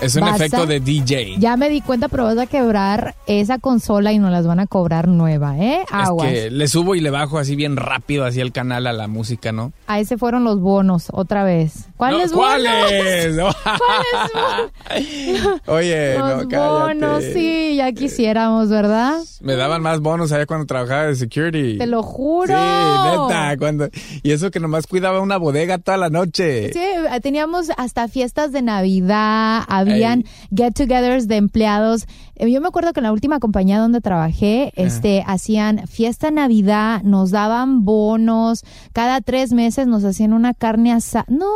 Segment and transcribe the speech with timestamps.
[0.00, 0.36] Es un Basta.
[0.46, 1.36] efecto de DJ.
[1.38, 4.66] Ya me di cuenta, pero vas a quebrar esa consola y nos las van a
[4.66, 5.84] cobrar nueva, ¿eh?
[5.90, 6.28] Aguas.
[6.32, 9.08] Es que le subo y le bajo así bien rápido hacia el canal a la
[9.08, 9.72] música, ¿no?
[9.86, 11.86] A ese fueron los bonos, otra vez.
[11.96, 13.36] ¿Cuáles No, ¿Cuáles?
[13.36, 13.56] bonos?
[15.66, 16.94] Oye, Los no, cállate.
[16.96, 19.18] bonos, sí, ya quisiéramos, ¿verdad?
[19.40, 21.78] Me daban más bonos allá cuando trabajaba de security.
[21.78, 22.54] Te lo juro.
[22.54, 23.56] Sí, neta.
[23.58, 23.88] Cuando...
[24.22, 26.72] Y eso que nomás cuidaba una bodega toda la noche.
[26.72, 26.80] Sí,
[27.22, 30.24] teníamos hasta fiestas de Navidad, habían
[30.54, 32.06] get-togethers de empleados.
[32.36, 37.02] Eh, Yo me acuerdo que en la última compañía donde trabajé, este, hacían fiesta Navidad,
[37.02, 41.26] nos daban bonos, cada tres meses nos hacían una carne asada.
[41.28, 41.46] No,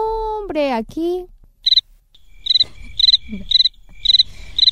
[0.40, 1.26] hombre, aquí.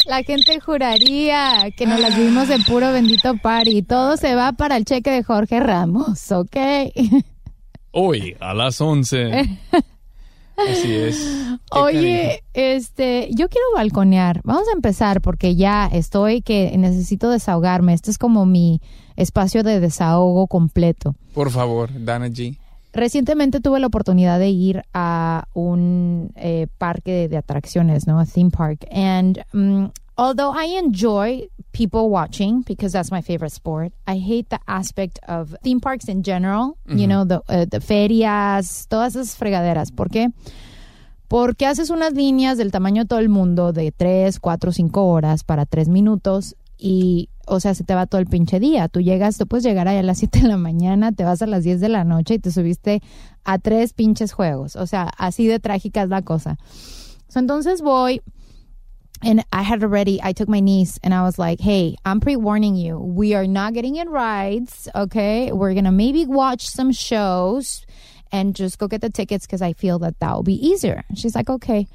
[0.07, 3.83] La gente juraría que nos las vimos de puro bendito party.
[3.83, 6.57] Todo se va para el cheque de Jorge Ramos, ¿ok?
[7.93, 9.59] Hoy, a las 11.
[10.57, 11.19] Así es.
[11.71, 14.41] Oye, este, yo quiero balconear.
[14.45, 17.95] Vamos a empezar porque ya estoy que necesito desahogarme.
[17.95, 18.81] Este es como mi
[19.17, 21.15] espacio de desahogo completo.
[21.35, 22.59] Por favor, Dana G.
[22.93, 28.19] Recientemente tuve la oportunidad de ir a un eh, parque de, de atracciones, ¿no?
[28.19, 28.85] A theme park.
[28.93, 34.61] And um, although I enjoy people watching because that's my favorite sport, I hate the
[34.67, 36.77] aspect of theme parks in general.
[36.87, 39.91] You know, the, uh, the ferias, todas esas fregaderas.
[39.91, 40.29] ¿Por qué?
[41.29, 45.45] Porque haces unas líneas del tamaño de todo el mundo de 3, 4, 5 horas
[45.45, 48.89] para 3 minutos y, o sea, se te va todo el pinche día.
[48.89, 51.47] Tú llegas, tú puedes llegar ahí a las 7 de la mañana, te vas a
[51.47, 53.03] las 10 de la noche y te subiste
[53.45, 54.77] a tres pinches juegos.
[54.77, 56.59] O sea, así de trágica es la cosa.
[57.29, 58.21] So, entonces voy
[59.23, 62.75] and I had already I took my niece and I was like, "Hey, I'm pre-warning
[62.75, 62.99] you.
[62.99, 65.53] We are not getting in rides, okay?
[65.53, 67.87] We're going to maybe watch some shows
[68.31, 71.35] and just go get the tickets because I feel that that will be easier." She's
[71.35, 71.87] like, "Okay."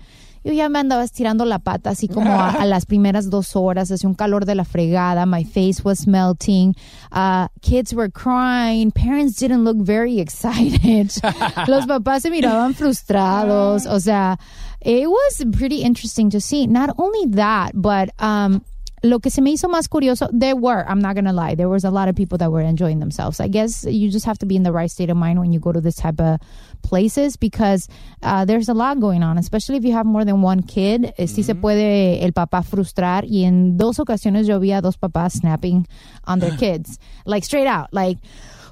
[0.47, 3.91] Yo ya me andaba estirando la pata así como a, a las primeras dos horas,
[3.91, 6.73] hacía un calor de la fregada, my face was melting,
[7.12, 11.12] uh, kids were crying, parents didn't look very excited,
[11.68, 14.39] los papás se miraban frustrados, o sea,
[14.81, 16.68] it was pretty interesting to see.
[16.68, 18.63] Not only that, but um,
[19.03, 21.83] lo que se me hizo más curioso, there were, I'm not gonna lie, there was
[21.83, 23.39] a lot of people that were enjoying themselves.
[23.39, 25.59] I guess you just have to be in the right state of mind when you
[25.59, 26.39] go to this type of
[26.83, 27.88] places because
[28.24, 31.13] uh, there's a lot going on, especially if you have more than one kid.
[31.18, 34.97] Eh, Sí se puede el papá frustrar y en dos ocasiones yo vi a dos
[34.97, 35.88] papás snapping
[36.25, 38.18] on their kids, like straight out, like.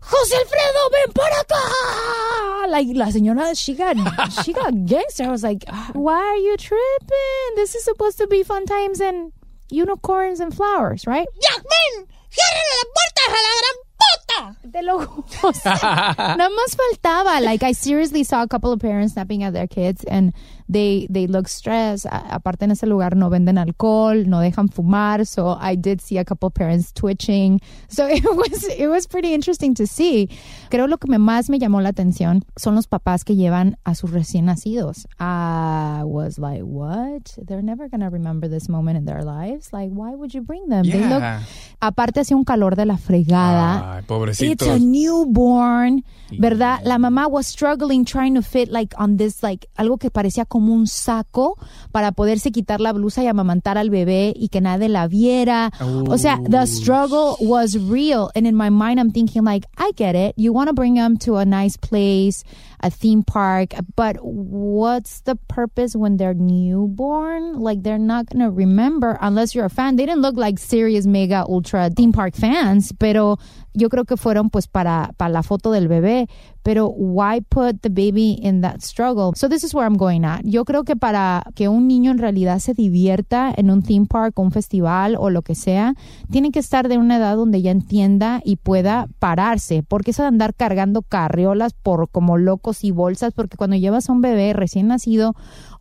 [0.07, 2.67] José Alfredo, ven para acá.
[2.69, 3.95] Like la señora, she got,
[4.43, 5.23] she got gangster.
[5.23, 7.55] I was like, ah, why are you tripping?
[7.55, 9.31] This is supposed to be fun times and
[9.69, 11.27] unicorns and flowers, right?
[11.41, 12.07] ¡Yasmin!
[12.29, 14.71] ¡Ciérrale la puerta a la gran puta!
[14.71, 15.53] Te lo juro.
[16.37, 17.41] Nada más faltaba.
[17.41, 20.33] Like, I seriously saw a couple of parents snapping at their kids and
[20.67, 22.05] they, they look stressed.
[22.05, 25.25] A- aparte, en ese lugar no venden alcohol, no dejan fumar.
[25.25, 27.61] So I did see a couple parents twitching.
[27.87, 30.29] So it was, it was pretty interesting to see.
[30.69, 34.11] Creo lo que más me llamó la atención son los papás que llevan a sus
[34.11, 35.05] recién nacidos.
[35.19, 37.35] I was like, what?
[37.37, 39.71] They're never going to remember this moment in their lives.
[39.73, 40.83] Like, why would you bring them?
[40.85, 41.41] They look, Yeah.
[41.81, 43.95] aparte hacía un calor de la fregada.
[43.95, 44.67] Ay, It's pobrecitos.
[44.67, 46.03] a newborn,
[46.39, 46.81] ¿verdad?
[46.83, 50.73] La mamá was struggling trying to fit like on this like algo que parecía como
[50.73, 51.57] un saco
[51.91, 55.69] para poderse quitar la blusa y amamantar al bebé y que nadie la viera.
[56.07, 60.15] O sea, the struggle was real and in my mind I'm thinking like I get
[60.15, 60.33] it.
[60.37, 62.45] You want to bring them to a nice place,
[62.85, 67.59] a theme park, but what's the purpose when they're newborn?
[67.59, 69.95] Like they're not to remember unless you're a fan.
[69.95, 73.39] They didn't look like serious mega ultra theme park fans, pero
[73.73, 76.29] yo creo que fueron pues para, para la foto del bebé,
[76.63, 79.33] pero why put the baby in that struggle?
[79.35, 80.41] So this is where I'm going at.
[80.43, 84.39] Yo creo que para que un niño en realidad se divierta en un theme park,
[84.39, 85.95] un festival o lo que sea,
[86.31, 90.29] tiene que estar de una edad donde ya entienda y pueda pararse, porque eso de
[90.29, 94.87] andar cargando carriolas por como locos y bolsas, porque cuando llevas a un bebé recién
[94.87, 95.35] nacido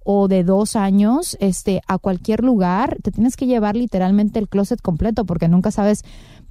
[0.04, 4.80] o de dos años, este, a cualquier lugar, te tienes que llevar literalmente el closet
[4.82, 6.02] completo, porque nunca sabes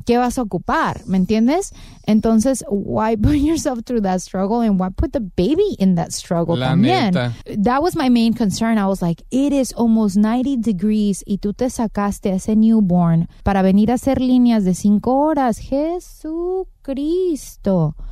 [0.05, 1.71] qué vas a ocupar, ¿me entiendes?
[2.05, 6.57] Entonces, why put yourself through that struggle and why put the baby in that struggle
[6.57, 7.13] La también?
[7.13, 7.33] neta.
[7.57, 8.77] That was my main concern.
[8.77, 13.29] I was like, it is almost 90 degrees y tú te sacaste a ese newborn
[13.43, 15.59] para venir a hacer líneas de cinco horas.
[15.59, 16.65] Jesucristo.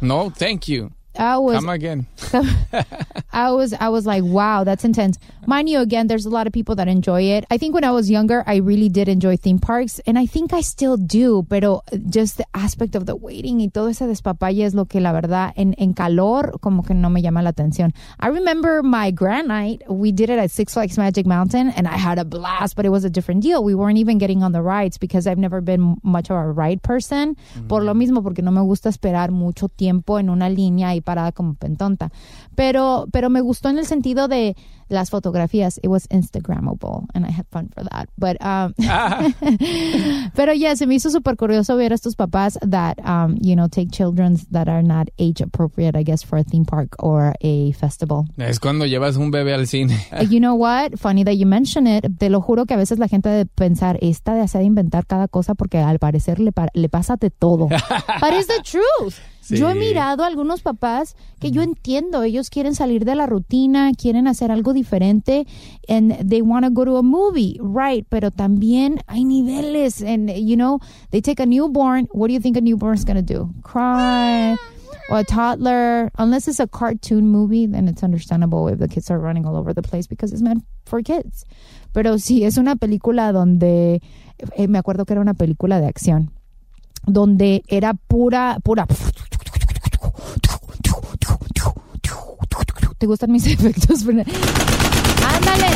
[0.02, 0.92] No, thank you.
[1.18, 2.08] I was Come again.
[3.34, 5.18] I was I was like, wow, that's intense.
[5.46, 7.46] Mind you, again, there's a lot of people that enjoy it.
[7.50, 10.54] I think when I was younger, I really did enjoy theme parks, and I think
[10.54, 11.46] I still do.
[11.50, 15.12] Pero just the aspect of the waiting y todo ese despapalle es lo que la
[15.12, 17.94] verdad en, en calor como que no me llama la atención.
[18.20, 19.82] I remember my grand night.
[19.90, 22.76] We did it at Six Flags Magic Mountain, and I had a blast.
[22.76, 23.64] But it was a different deal.
[23.64, 26.82] We weren't even getting on the rides because I've never been much of a ride
[26.82, 27.36] person.
[27.36, 27.68] Mm-hmm.
[27.68, 31.32] Por lo mismo, porque no me gusta esperar mucho tiempo en una línea ahí parada
[31.32, 32.12] como pentonta.
[32.56, 34.56] Pero, pero me gustó en el sentido de
[34.90, 35.80] las fotografías.
[35.82, 38.10] It was Instagrammable, and I had fun for that.
[38.18, 38.74] But, um,
[40.36, 43.68] pero yeah, se me hizo súper curioso ver a estos papás that, um, you know,
[43.68, 47.72] take children that are not age appropriate, I guess, for a theme park or a
[47.74, 48.26] festival.
[48.38, 49.98] Es cuando llevas un bebé al cine.
[50.30, 50.98] You know what?
[51.00, 52.06] Funny that you mention it.
[52.20, 55.28] Te lo juro que a veces la gente de pensar, esta de hacer inventar cada
[55.28, 57.68] cosa porque al parecer le, pa- le pasa de todo.
[58.22, 59.16] But it's the truth.
[59.42, 59.58] Sí.
[59.58, 63.92] Yo he mirado a algunos papás que yo entiendo, ellos quieren salir de la rutina,
[63.94, 65.48] quieren hacer algo diferente
[65.90, 68.06] and they want to go to a movie, right?
[68.08, 70.80] Pero también hay niveles and you know,
[71.10, 73.50] they take a newborn, what do you think a newborn is going to do?
[73.64, 74.56] Cry
[75.10, 79.20] or a toddler, unless it's a cartoon movie, then it's understandable if the kids are
[79.20, 81.46] running all over the place because it's meant for kids.
[81.94, 84.02] Pero si es una película donde,
[84.56, 86.32] eh, me acuerdo que era una película de acción,
[87.06, 88.88] donde era pura, pura.
[92.98, 94.04] ¿Te gustan mis efectos?
[94.06, 95.70] Ándale.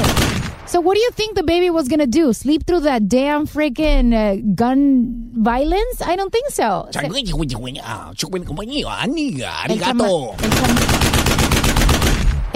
[0.68, 2.34] So what do you think the baby was gonna do?
[2.34, 6.02] Sleep through that damn freaking uh, gun violence?
[6.02, 6.88] I don't think so.
[6.92, 7.00] Se-
[9.70, 10.06] el, chama-
[10.44, 11.15] el chama-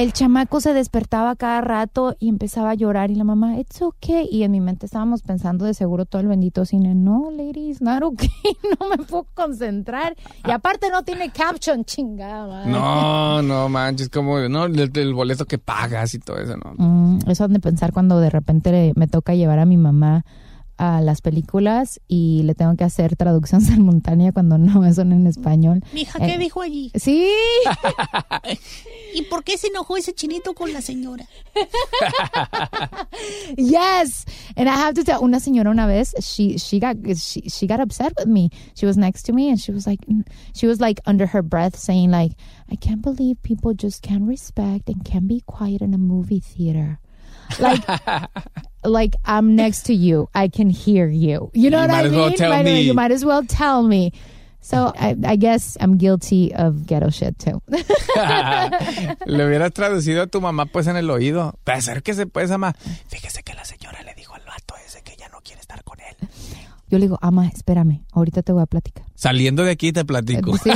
[0.01, 4.27] el chamaco se despertaba cada rato y empezaba a llorar y la mamá, it's okay.
[4.31, 8.01] Y en mi mente estábamos pensando de seguro todo el bendito cine, no, ladies, not
[8.03, 8.29] okay,
[8.79, 10.15] no me puedo concentrar.
[10.47, 12.47] Y aparte no tiene caption, chingada.
[12.47, 12.71] madre.
[12.71, 16.73] No, no manches, como no el, el boleto que pagas y todo eso, no.
[16.77, 20.23] Mm, eso han de pensar cuando de repente le- me toca llevar a mi mamá
[20.79, 25.83] a las películas y le tengo que hacer traducción simultánea cuando no son en español.
[25.93, 26.91] Mija, ¿qué Eh, dijo allí?
[26.95, 27.29] Sí.
[29.13, 31.25] ¿Y por qué se enojó ese chinito con la señora?
[33.57, 37.67] yes and i have to tell una señora una vez she she got she, she
[37.67, 39.99] got upset with me she was next to me and she was like
[40.53, 42.33] she was like under her breath saying like
[42.71, 46.99] i can't believe people just can't respect and can't be quiet in a movie theater
[47.59, 47.83] like
[48.83, 52.13] like i'm next to you i can hear you you know You what i mean
[52.39, 52.81] well Might- me.
[52.81, 54.11] you might as well tell me
[54.61, 57.61] So I, I guess I'm guilty of ghetto shit too.
[59.25, 61.55] Le hubieras traducido a tu mamá pues en el oído.
[61.65, 62.73] Acérquese pues, ama.
[63.07, 65.97] Fíjese que la señora le dijo al vato ese que ya no quiere estar con
[66.01, 66.15] él.
[66.89, 69.05] Yo le digo, ama, espérame, ahorita te voy a platicar.
[69.15, 70.57] Saliendo de aquí te platico.
[70.57, 70.71] Sí,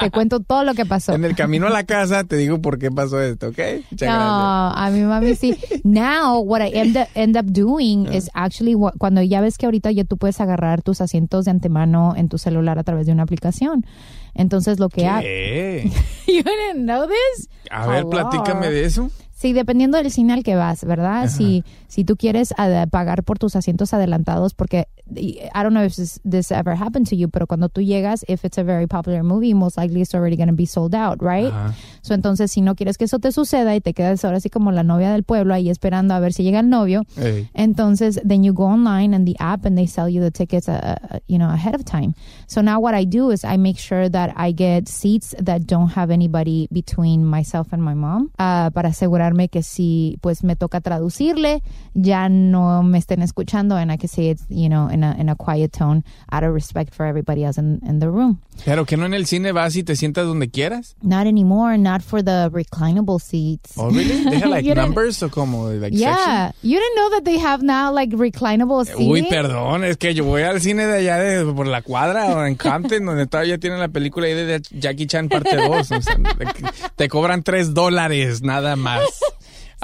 [0.00, 1.12] te cuento todo lo que pasó.
[1.14, 3.58] En el camino a la casa te digo por qué pasó esto, ¿ok?
[3.90, 4.86] Muchas no, gracias.
[4.86, 5.56] a mi mami sí.
[5.84, 9.66] Now, what I end up, end up doing is actually what- cuando ya ves que
[9.66, 13.12] ahorita ya tú puedes agarrar tus asientos de antemano en tu celular a través de
[13.12, 13.84] una aplicación.
[14.34, 15.20] Entonces lo que hago.
[15.22, 15.90] ¿Qué?
[16.26, 17.48] You didn't know this?
[17.70, 18.10] A ver, Hello.
[18.10, 19.10] platícame de eso.
[19.42, 21.28] Sí, dependiendo del cine al que vas, ¿verdad?
[21.28, 22.54] Si, si tú quieres
[22.92, 27.16] pagar por tus asientos adelantados, porque I don't know if this, this ever happened to
[27.16, 30.36] you, pero cuando tú llegas, if it's a very popular movie, most likely it's already
[30.36, 31.52] going to be sold out, right?
[31.52, 31.74] Ajá.
[32.02, 34.70] So, entonces, si no quieres que eso te suceda y te quedas ahora así como
[34.70, 37.48] la novia del pueblo ahí esperando a ver si llega el novio, Ey.
[37.52, 40.96] entonces then you go online and the app and they sell you the tickets, uh,
[41.10, 42.14] uh, you know, ahead of time.
[42.46, 45.88] So now what I do is I make sure that I get seats that don't
[45.96, 48.92] have anybody between myself and my mom uh, para
[49.32, 51.62] asegurarme que si pues me toca traducirle
[51.94, 55.28] ya no me estén escuchando and I can say it, you know, in a in
[55.28, 58.40] a quiet tone out of respect for everybody else in, in the room.
[58.64, 60.94] Pero que no en el cine vas y te sientas donde quieras.
[61.02, 63.74] Not anymore, not for the reclinable seats.
[63.76, 64.24] Oh, really?
[64.30, 67.92] They have like numbers o como like Yeah, you didn't know that they have now
[67.92, 69.10] like reclinable seating.
[69.10, 72.46] Uy, perdón, es que yo voy al cine de allá de, por la cuadra o
[72.46, 75.88] en Compton, donde todavía tienen la película ahí de Jackie Chan parte 2.
[76.96, 79.02] te cobran tres dólares nada más.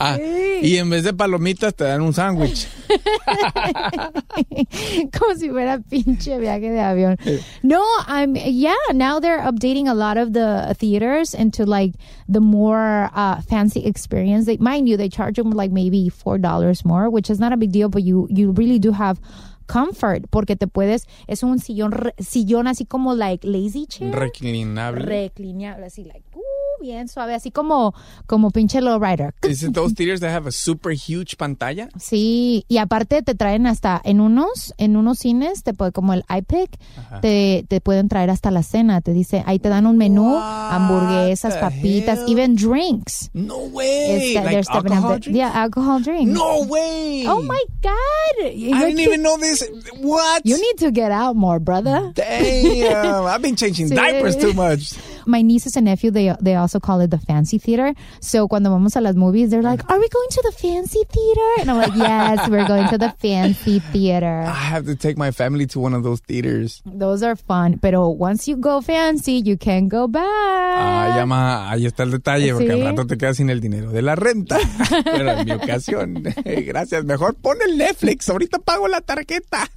[0.01, 0.17] Ah,
[0.63, 2.69] y en vez de palomitas te dan un sándwich.
[5.19, 7.17] Como si fuera pinche viaje de avión.
[7.63, 8.75] No, I'm yeah.
[8.95, 11.95] Now they're updating a lot of the theaters into like
[12.29, 14.47] the more uh, fancy experience.
[14.47, 17.57] They, mind you, they charge them like maybe four dollars more, which is not a
[17.57, 19.21] big deal, but you you really do have
[19.67, 25.05] comfort porque te puedes es un sillón re- sillón así como like lazy chair Reclinable.
[25.05, 26.41] reclinable así like uh,
[26.81, 27.95] bien suave así como
[28.27, 31.89] como pinche low rider Is it those theaters that have a super huge pantalla?
[31.99, 36.25] Sí, y aparte te traen hasta en unos, en unos cines, te puede, como el
[36.29, 36.79] iPic,
[37.23, 39.01] te, te pueden traer hasta la cena.
[39.01, 42.29] Te dice, ahí te dan un menú, hamburguesas, papitas, hell?
[42.31, 43.31] even drinks.
[43.35, 44.35] No way.
[44.35, 45.27] Like of alcohol drinks?
[45.29, 46.33] Yeah, alcohol drinks.
[46.33, 47.25] No way.
[47.27, 47.95] Oh my God.
[48.41, 49.63] I didn't even know this.
[50.01, 50.43] What?
[50.45, 52.13] You need to get out more, brother.
[52.15, 53.25] Damn.
[53.27, 53.95] I've been changing Sí.
[53.95, 54.93] diapers too much.
[55.29, 57.93] My nieces and nephew, they they also call it the fancy theater.
[58.21, 61.49] So cuando vamos a las movies, they're like, "Are we going to the fancy theater?"
[61.61, 65.31] And I'm like, "Yes, we're going to the fancy theater." I have to take my
[65.31, 66.81] family to one of those theaters.
[66.87, 70.25] Those are fun, pero once you go fancy, you can't go back.
[70.25, 72.81] Ah, llama, ahí está el detalle, porque Sí.
[72.81, 74.59] al rato te quedas sin el dinero de la renta.
[75.05, 77.05] Pero en mi ocasión, gracias.
[77.05, 79.69] Mejor pon el Netflix, ahorita pago la tarjeta.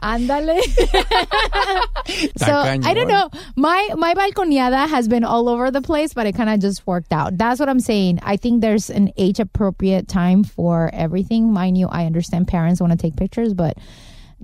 [0.00, 0.60] Ándale.
[2.36, 3.14] so I don't ¿eh?
[3.14, 3.28] know.
[3.56, 7.12] My my balconeada has been all over the place, but it kind of just worked
[7.12, 7.36] out.
[7.38, 8.20] That's what I'm saying.
[8.22, 11.52] I think there's an age appropriate time for everything.
[11.52, 13.78] Mind you, I understand parents want to take pictures, but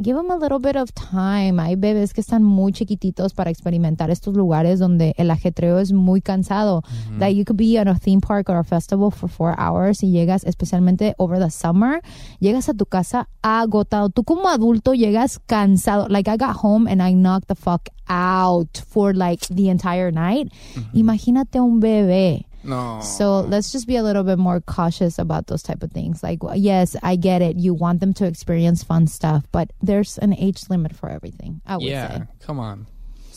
[0.00, 1.60] give them a little bit of time.
[1.60, 6.20] Hay bebés que están muy chiquititos para experimentar estos lugares donde el ajetreo es muy
[6.20, 6.82] cansado.
[7.18, 10.10] That you could be at a theme park or a festival for four hours y
[10.10, 12.00] llegas, especialmente over the summer,
[12.40, 14.08] llegas a tu casa agotado.
[14.08, 16.08] Tú como adulto llegas cansado.
[16.08, 20.52] Like I got home and I knocked the fuck out for like the entire night.
[20.94, 22.46] Imagínate un bebé.
[22.64, 23.00] No.
[23.02, 26.22] So let's just be a little bit more cautious about those type of things.
[26.22, 27.56] Like, yes, I get it.
[27.56, 31.60] You want them to experience fun stuff, but there's an age limit for everything.
[31.66, 32.86] I would Yeah, come on.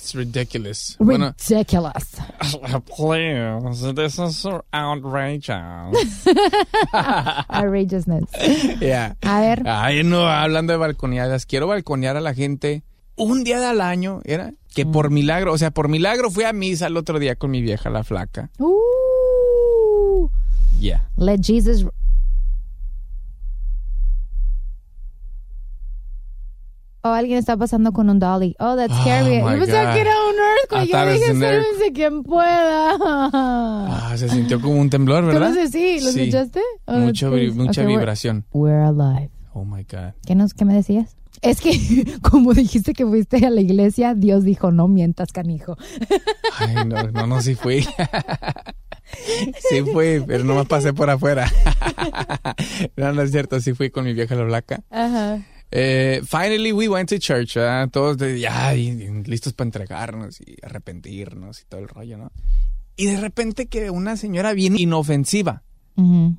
[0.06, 0.98] It's ridiculous.
[1.38, 1.56] say.
[1.56, 2.16] Ridiculous.
[2.86, 6.28] please, this is so outrageous.
[6.94, 8.30] Outrageousness.
[8.82, 9.16] Yeah.
[9.24, 9.64] A ver.
[9.66, 12.84] Ay, no, hablando de balconeadas, quiero balconear a la gente
[13.16, 14.54] un día al año, ¿era?
[14.76, 17.62] Que por milagro, o sea, por milagro fui a misa el otro día con mi
[17.62, 18.52] vieja, la flaca.
[18.60, 18.95] Ooh.
[20.80, 21.02] Yeah.
[21.18, 21.86] Let Jesus.
[27.08, 28.56] Oh, alguien está pasando con un dolly.
[28.60, 29.38] Oh, that's Oh, scary.
[29.38, 30.92] Yo pensaba que era un earthquake.
[30.92, 32.98] Yo dije, sálvense quien pueda.
[33.02, 35.50] Ah, se sintió como un temblor, ¿Tú ¿verdad?
[35.50, 36.00] lo sé, sí?
[36.04, 36.62] ¿Lo escuchaste?
[36.86, 38.46] Oh, Mucho mucha Okay, we're- vibración.
[38.54, 39.30] We're alive.
[39.54, 40.14] Oh my God.
[40.26, 41.16] ¿Qué, nos, ¿Qué me decías?
[41.44, 41.72] Es que,
[42.24, 45.78] como dijiste que fuiste a la iglesia, Dios dijo, no mientas, canijo.
[46.58, 47.86] Ay, no, no, no, sí fui.
[49.70, 51.52] sí fui, pero nomás pasé por afuera.
[52.98, 54.82] no, no es cierto, sí fui con mi vieja la blanca.
[54.90, 55.42] Ajá.
[55.72, 57.90] Eh, finally we went to church, ¿verdad?
[57.90, 62.32] Todos de- ya y- y listos para entregarnos y arrepentirnos y todo el rollo, ¿no?
[62.96, 65.64] Y de repente que una señora bien inofensiva,
[65.98, 66.38] Ujú.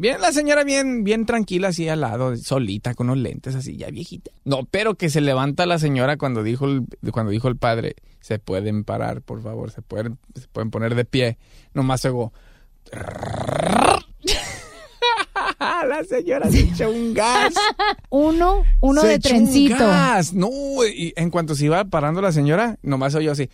[0.00, 3.90] Bien, la señora bien, bien tranquila, así al lado, solita, con unos lentes así, ya
[3.90, 4.30] viejita.
[4.46, 8.38] No, pero que se levanta la señora cuando dijo el, cuando dijo el padre, se
[8.38, 11.36] pueden parar, por favor, se pueden, se pueden poner de pie.
[11.74, 12.32] Nomás hago.
[15.60, 17.52] la señora se echó un gas.
[18.08, 19.86] Uno, uno Se de echó un trencito.
[19.86, 20.32] gas.
[20.32, 20.48] No,
[20.86, 23.50] y en cuanto se iba parando la señora, nomás oyó así.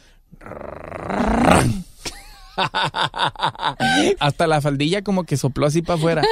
[4.20, 6.22] Hasta la faldilla como que sopló así para afuera.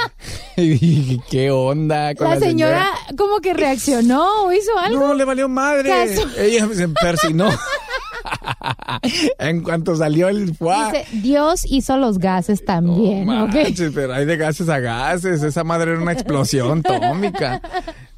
[0.56, 4.98] y dije, ¿qué onda con La la, señora como que reaccionó o hizo algo.
[4.98, 5.88] No, le valió madre.
[5.90, 6.28] Caso.
[6.38, 7.50] Ella se persinó.
[9.38, 10.90] en cuanto salió el fuá.
[10.92, 13.26] Dice, Dios hizo los gases también.
[13.26, 15.42] Manches, pero hay de gases a gases.
[15.42, 17.60] Esa madre era una explosión atómica.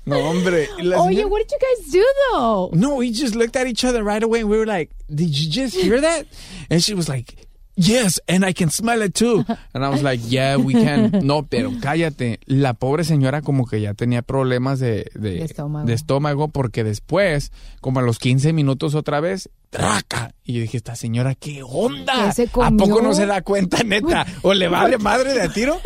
[0.04, 0.68] No, hombre.
[0.78, 2.70] La Oye, señora- what did you guys do though?
[2.73, 5.50] No, we just looked at each other right away and we were like, Did you
[5.50, 6.26] just hear that?
[6.70, 7.46] And she was like,
[7.76, 9.45] Yes, and I can smell it too.
[9.75, 11.11] And I was like, Yeah, we can.
[11.23, 12.40] No, pero cállate.
[12.47, 15.87] La pobre señora como que ya tenía problemas de, de, De estómago.
[15.87, 20.33] de estómago porque después, como a los 15 minutos otra vez, ¡traca!
[20.42, 22.26] Y yo dije, esta señora, ¿qué onda?
[22.28, 24.25] ¿Qué se ¿A poco no se da cuenta, neta?
[24.42, 25.78] ¿O le vale madre de a tiro?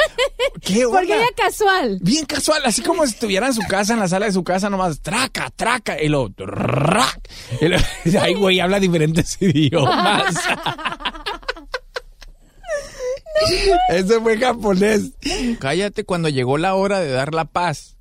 [0.60, 0.98] ¿Qué onda?
[1.00, 1.98] Porque ella casual.
[2.02, 4.70] Bien casual, así como si estuviera en su casa, en la sala de su casa,
[4.70, 7.28] nomás traca, traca, y lo trac.
[7.60, 7.78] Y lo-
[8.20, 10.36] Ay, güey, habla diferentes idiomas.
[13.88, 15.12] Ese fue japonés.
[15.58, 17.96] Cállate cuando llegó la hora de dar la paz.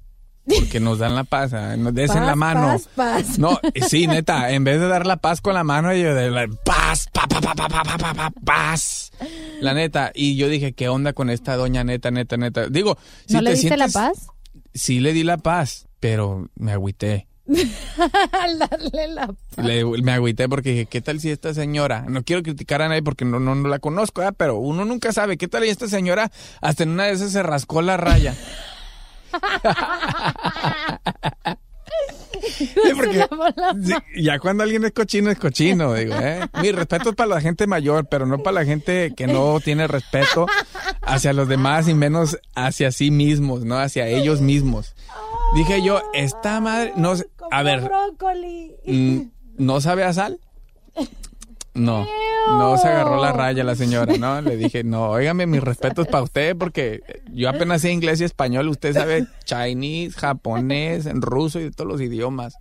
[0.46, 2.68] Porque nos dan la paz, ah, nos des en la mano.
[2.68, 3.38] paz, paz.
[3.38, 6.48] No, sí, neta, en vez de dar la paz con la mano, yo de la
[6.66, 9.12] paz, pa, pa, pa, pa, pa, pa, pa, pa, paz.
[9.62, 12.68] La neta, y yo dije, ¿qué onda con esta doña neta, neta, neta?
[12.68, 14.28] Digo, si ¿No le te diste la sientes- paz?
[14.74, 17.28] Sí le di la paz, pero me agüité.
[18.60, 22.06] Darle la Le- me agüité porque dije, ¿qué tal si esta señora?
[22.08, 25.38] No quiero criticar a nadie porque no, no, no la conozco, pero uno nunca sabe.
[25.38, 28.36] ¿Qué tal si esta señora hasta en una de esas se rascó la raya?
[32.42, 33.26] Sí, porque-
[33.84, 36.40] sí, ya cuando alguien es cochino, es cochino, digo, ¿eh?
[36.62, 39.88] Mi respeto es para la gente mayor, pero no para la gente que no tiene
[39.88, 40.48] respeto
[41.02, 43.78] hacia los demás y menos hacia sí mismos, ¿no?
[43.78, 44.96] Hacia ellos mismos.
[45.54, 48.76] Dije yo, esta madre, no sé, a ver, brócoli.
[48.86, 49.20] mm,
[49.58, 50.40] ¿no sabe a sal?
[51.74, 52.06] No,
[52.48, 54.42] no se agarró la raya la señora, ¿no?
[54.42, 57.02] Le dije, no, óigame, mis respetos para usted porque
[57.32, 61.90] yo apenas sé inglés y español, usted sabe chinese, japonés, en ruso y de todos
[61.90, 62.56] los idiomas.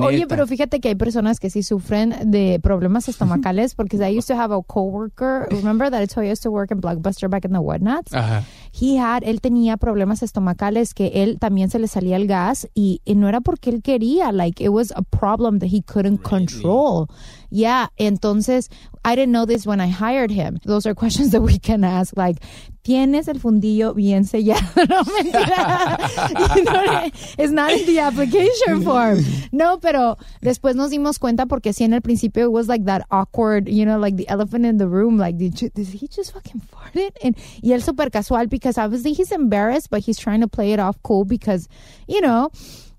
[0.00, 4.28] Oye, pero fíjate que hay personas que sí sufren de problemas estomacales porque I used
[4.28, 5.46] to have a coworker.
[5.50, 8.12] Remember that I told you I used to work in Blockbuster back in the Whatnots?
[8.12, 8.44] Ajá.
[8.72, 13.00] He had, él tenía problemas estomacales que él también se le salía el gas y,
[13.04, 17.08] y no era porque él quería, like it was a problem that he couldn't control.
[17.50, 18.68] Yeah, entonces
[19.04, 20.58] I didn't know this when I hired him.
[20.64, 22.36] Those are questions that we can ask, like,
[22.84, 24.60] ¿tienes el fundillo bien sellado?
[24.88, 26.56] No, mentira.
[26.56, 29.18] You know, it's not in the application form.
[29.52, 33.06] No, pero después nos dimos cuenta porque sí en el principio it was like that
[33.10, 36.32] awkward, you know, like the elephant in the room, like did, you, did he just
[36.32, 37.16] fucking fart it?
[37.22, 40.80] And, y él super casual because obviously he's embarrassed, but he's trying to play it
[40.80, 41.68] off cool because,
[42.06, 42.50] you know,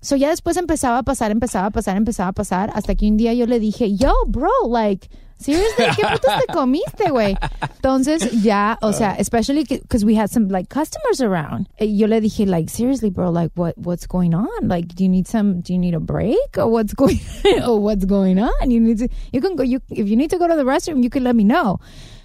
[0.02, 3.16] so ya después empezaba a pasar, empezaba a pasar, empezaba a pasar, hasta que un
[3.16, 7.36] día yo le dije, yo, bro, like, seriously, ¿qué putas te comiste, güey?
[7.76, 11.68] Entonces ya, o sea, especially because we had some like customers around.
[11.78, 14.46] Eh, Yo le dije, like, seriously, bro, like, what what's going on?
[14.68, 15.60] Like, do you need some?
[15.62, 17.20] Do you need a break or what's going
[17.66, 18.70] or what's going on?
[18.70, 19.62] You need to, you can go.
[19.64, 21.80] You if you need to go to the restroom, you can let me know.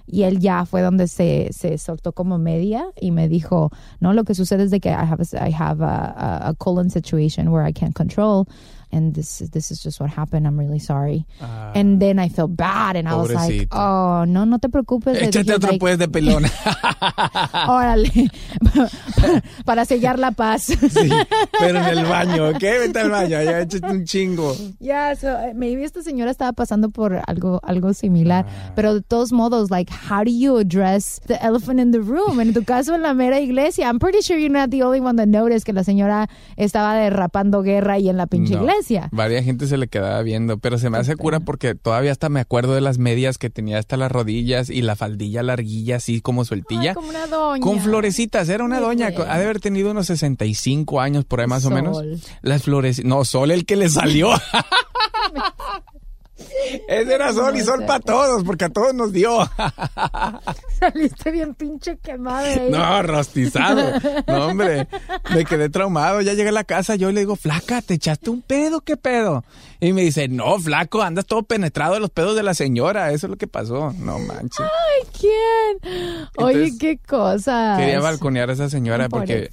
[0.08, 4.24] Y él ya fue donde se, se soltó como media y me dijo, no, lo
[4.24, 7.50] que sucede es de que I have a, I have a, a, a colon situation
[7.50, 8.48] where I can't control.
[8.92, 10.48] And this is, this is just what happened.
[10.48, 11.26] I'm really sorry.
[11.76, 15.18] and then I felt bad and I was like, oh, no, no te preocupes.
[15.22, 16.46] Échate otro like, pues de pelón.
[17.68, 18.32] Órale,
[19.66, 20.64] para sellar la paz.
[20.64, 21.10] Sí,
[21.60, 22.62] pero en el baño, ¿ok?
[22.62, 24.56] Vete al baño, ya échate un chingo.
[24.80, 28.46] Yeah, so uh, maybe esta señora estaba pasando por algo algo similar,
[28.76, 32.40] pero de todos modos, like, how do you address the elephant in the room?
[32.40, 35.16] En tu caso, en la mera iglesia, I'm pretty sure you're not the only one
[35.18, 38.77] that noticed que la señora estaba derrapando guerra ahí en la pinche No, iglesia.
[39.12, 42.40] Varia gente se le quedaba viendo, pero se me hace cura porque todavía hasta me
[42.40, 46.46] acuerdo de las medias que tenía hasta las rodillas y la faldilla larguilla, así como
[46.46, 46.92] sueltilla.
[46.92, 47.62] Ay, como una doña.
[47.62, 51.66] Con florecitas, era una doña, ha de haber tenido unos 65 años por ahí más
[51.66, 52.04] o menos.
[52.42, 54.30] Las flores, no, Sol el que le salió.
[56.88, 59.40] Ese era sol y sol para todos, porque a todos nos dio.
[60.80, 62.46] Saliste bien pinche quemado.
[62.46, 62.70] ahí.
[62.70, 64.00] No, rostizado.
[64.28, 64.88] No, hombre,
[65.34, 66.22] me quedé traumado.
[66.22, 68.82] Ya llegué a la casa, yo le digo, flaca, ¿te echaste un pedo?
[68.82, 69.44] ¿Qué pedo?
[69.80, 73.12] Y me dice, no, flaco, andas todo penetrado de los pedos de la señora.
[73.12, 73.94] Eso es lo que pasó.
[74.00, 74.60] No manches.
[74.62, 75.94] Ay, ¿quién?
[76.38, 77.76] Oye, Entonces, qué cosa.
[77.78, 79.52] Quería balconear a esa señora porque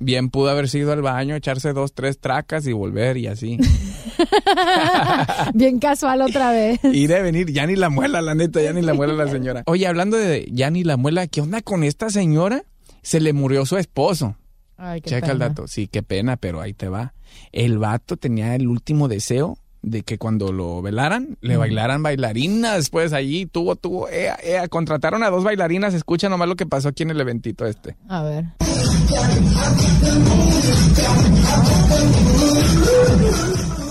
[0.00, 3.58] bien pudo haber sido al baño, echarse dos, tres tracas y volver y así.
[5.54, 6.80] Bien casual otra vez.
[6.92, 9.62] Ir a venir, ya ni la muela, la neta, ya ni la muela la señora.
[9.66, 12.64] Oye, hablando de ya ni la muela, ¿qué onda con esta señora?
[13.02, 14.36] Se le murió su esposo.
[14.84, 15.68] Ay, qué Checa el dato.
[15.68, 17.14] Sí, qué pena, pero ahí te va.
[17.52, 22.90] El vato tenía el último deseo de que cuando lo velaran, le bailaran bailarinas.
[22.90, 25.94] Pues allí tuvo, tuvo, ea, ea, contrataron a dos bailarinas.
[25.94, 27.96] Escucha nomás lo que pasó aquí en el eventito este.
[28.08, 28.46] A ver.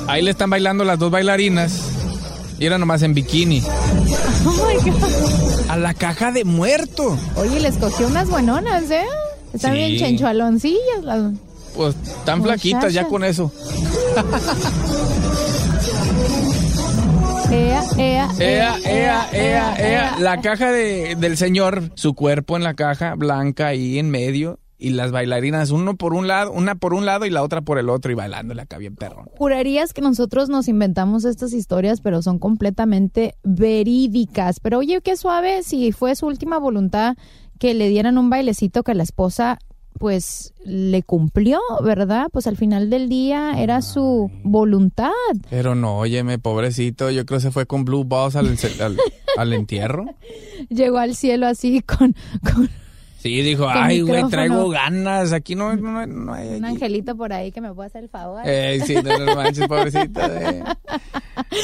[0.10, 1.90] Ahí le están bailando las dos bailarinas.
[2.60, 3.64] Y era nomás en bikini.
[4.44, 5.70] Oh my God.
[5.70, 7.16] A la caja de muerto.
[7.36, 9.06] Oye, les cogió unas buenonas, ¿eh?
[9.54, 9.78] Están Sí.
[9.78, 11.04] bien chenchualoncillas.
[11.04, 11.34] Las...
[11.76, 13.52] Pues tan flaquitas ya con eso.
[17.52, 20.20] Ea, ea, Ea, ea, ea, ea.
[20.20, 24.60] La caja de, del señor, su cuerpo en la caja, blanca ahí en medio.
[24.78, 27.78] Y las bailarinas, uno por un lado, una por un lado y la otra por
[27.78, 29.28] el otro, y bailándole acá bien perrón.
[29.38, 34.60] Jurarías que nosotros nos inventamos estas historias, pero son completamente verídicas.
[34.60, 37.16] Pero oye, qué suave si fue su última voluntad
[37.62, 39.60] que le dieran un bailecito que la esposa
[40.00, 42.26] pues le cumplió, ¿verdad?
[42.34, 45.12] Pues al final del día era su voluntad.
[45.48, 48.98] Pero no, óyeme, pobrecito, yo creo que se fue con Blue Balls al, al,
[49.38, 50.08] al entierro.
[50.70, 52.16] Llegó al cielo así con,
[52.52, 52.68] con
[53.22, 56.56] Sí, dijo, ay, güey, traigo ganas, aquí no, no, no hay...
[56.56, 58.42] un angelito por ahí que me pueda hacer el favor.
[58.46, 60.20] Eh, sí, no, no manches, pobrecito.
[60.22, 60.64] eh.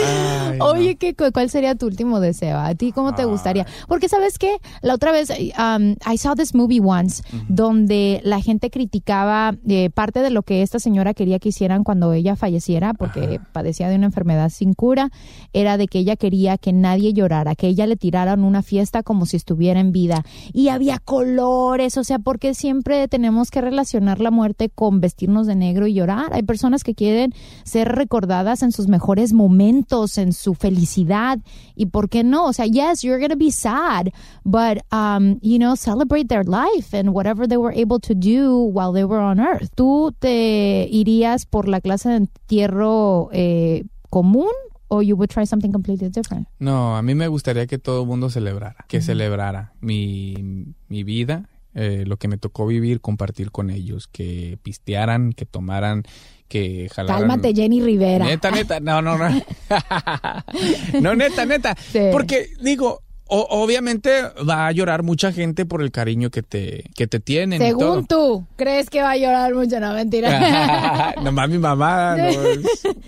[0.06, 0.66] Ay, no.
[0.68, 2.58] Oye, ¿qué, cu- ¿cuál sería tu último deseo?
[2.60, 3.66] ¿A ti cómo te gustaría?
[3.88, 4.58] Porque, ¿sabes qué?
[4.82, 10.20] La otra vez, um, I saw this movie once, donde la gente criticaba eh, parte
[10.22, 14.06] de lo que esta señora quería que hicieran cuando ella falleciera, porque padecía de una
[14.08, 15.10] enfermedad sin cura,
[15.54, 19.26] era de que ella quería que nadie llorara, que ella le tiraran una fiesta como
[19.26, 20.24] si estuviera en vida.
[20.54, 21.00] Y había
[21.50, 26.34] o sea, porque siempre tenemos que relacionar la muerte con vestirnos de negro y llorar.
[26.34, 27.34] Hay personas que quieren
[27.64, 31.40] ser recordadas en sus mejores momentos, en su felicidad.
[31.76, 32.46] ¿Y por qué no?
[32.46, 34.08] O sea, yes, you're going to be sad,
[34.44, 38.92] but, um, you know, celebrate their life and whatever they were able to do while
[38.94, 39.70] they were on earth.
[39.76, 44.52] ¿Tú te irías por la clase de entierro eh, común
[44.88, 46.48] o you would try something completely different?
[46.60, 51.50] No, a mí me gustaría que todo el mundo celebrara, que celebrara mi, mi vida,
[51.74, 56.04] eh, lo que me tocó vivir, compartir con ellos, que pistearan, que tomaran,
[56.48, 57.28] que jalaran.
[57.28, 58.26] Cálmate, Jenny Rivera.
[58.26, 59.30] Neta, neta, no, no, no.
[61.02, 61.76] no, neta, neta.
[61.76, 62.00] Sí.
[62.12, 67.08] Porque digo, o- obviamente va a llorar mucha gente por el cariño que te, que
[67.08, 67.62] te tienen.
[67.62, 68.38] y Según todo.
[68.38, 69.80] tú, ¿crees que va a llorar mucho?
[69.80, 71.14] No, mentira.
[71.24, 72.16] Nomás mi mamá.
[72.18, 72.26] No,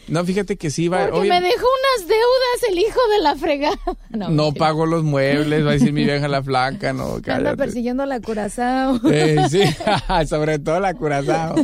[0.08, 1.08] no, fíjate que sí va.
[1.10, 1.66] Porque obvia- me dejó
[1.98, 3.78] unas deudas el hijo de la fregada.
[4.10, 7.58] No, no pago los muebles, va a decir mi vieja la flaca, no, Anda cállate.
[7.58, 9.00] persiguiendo a la curazao.
[9.12, 9.62] Eh, sí,
[10.28, 11.56] sobre todo la Curazao.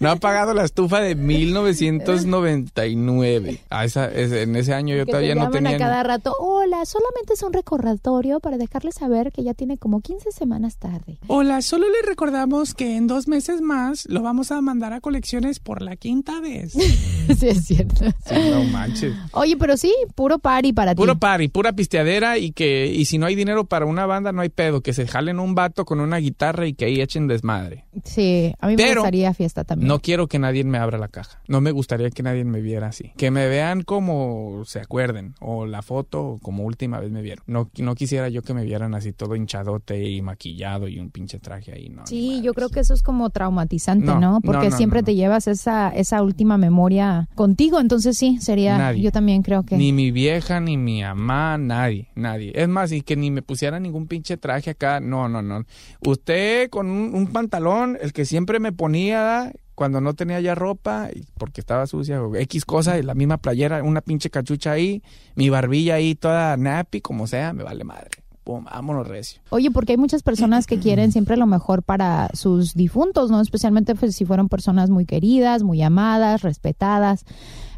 [0.00, 3.60] No ha pagado la estufa de 1999.
[3.70, 5.76] Ah, esa, en ese año yo que todavía te no tenía.
[5.76, 6.34] a cada rato.
[6.38, 7.52] Hola, solamente es un
[7.82, 11.18] recordatorio para dejarle saber que ya tiene como 15 semanas tarde.
[11.26, 15.58] Hola, solo le recordamos que en dos meses más lo vamos a mandar a colecciones
[15.58, 16.72] por la quinta vez.
[17.38, 18.04] sí, es cierto.
[18.24, 19.14] Sí, no manches.
[19.32, 21.18] Oye, pero sí, puro party para Puro ti.
[21.18, 24.48] party, pura pisteadera y que y si no hay dinero para una banda no hay
[24.48, 27.84] pedo, que se jalen un vato con una guitarra y que ahí echen desmadre.
[28.04, 29.88] Sí, a mí me gustaría fiesta también.
[29.88, 31.40] No quiero que nadie me abra la caja.
[31.48, 33.12] No me gustaría que nadie me viera así.
[33.16, 35.34] Que me vean como se acuerden.
[35.40, 37.44] O la foto como última vez me vieron.
[37.46, 41.38] No, no quisiera yo que me vieran así todo hinchadote y maquillado y un pinche
[41.38, 41.88] traje ahí.
[41.88, 44.20] No, Sí, yo creo que eso es como traumatizante, ¿no?
[44.20, 48.76] No, Porque no, no, siempre te llevas esa, esa última memoria contigo, entonces sí, sería,
[48.76, 49.02] Nadie.
[49.02, 49.76] yo también creo que...
[49.76, 52.52] Ni mi vieja, ni mi mamá, nadie, nadie.
[52.54, 55.00] Es más, y que ni me pusiera ningún pinche traje acá.
[55.00, 55.64] No, no, no.
[56.04, 61.08] Usted con un, un pantalón, el que siempre me ponía cuando no tenía ya ropa,
[61.38, 65.02] porque estaba sucia o X cosa, y la misma playera, una pinche cachucha ahí,
[65.34, 68.10] mi barbilla ahí toda nappy, como sea, me vale madre.
[68.44, 69.40] Pum, vámonos recio.
[69.50, 73.40] Oye, porque hay muchas personas que quieren siempre lo mejor para sus difuntos, ¿no?
[73.40, 77.24] Especialmente pues, si fueron personas muy queridas, muy amadas, respetadas.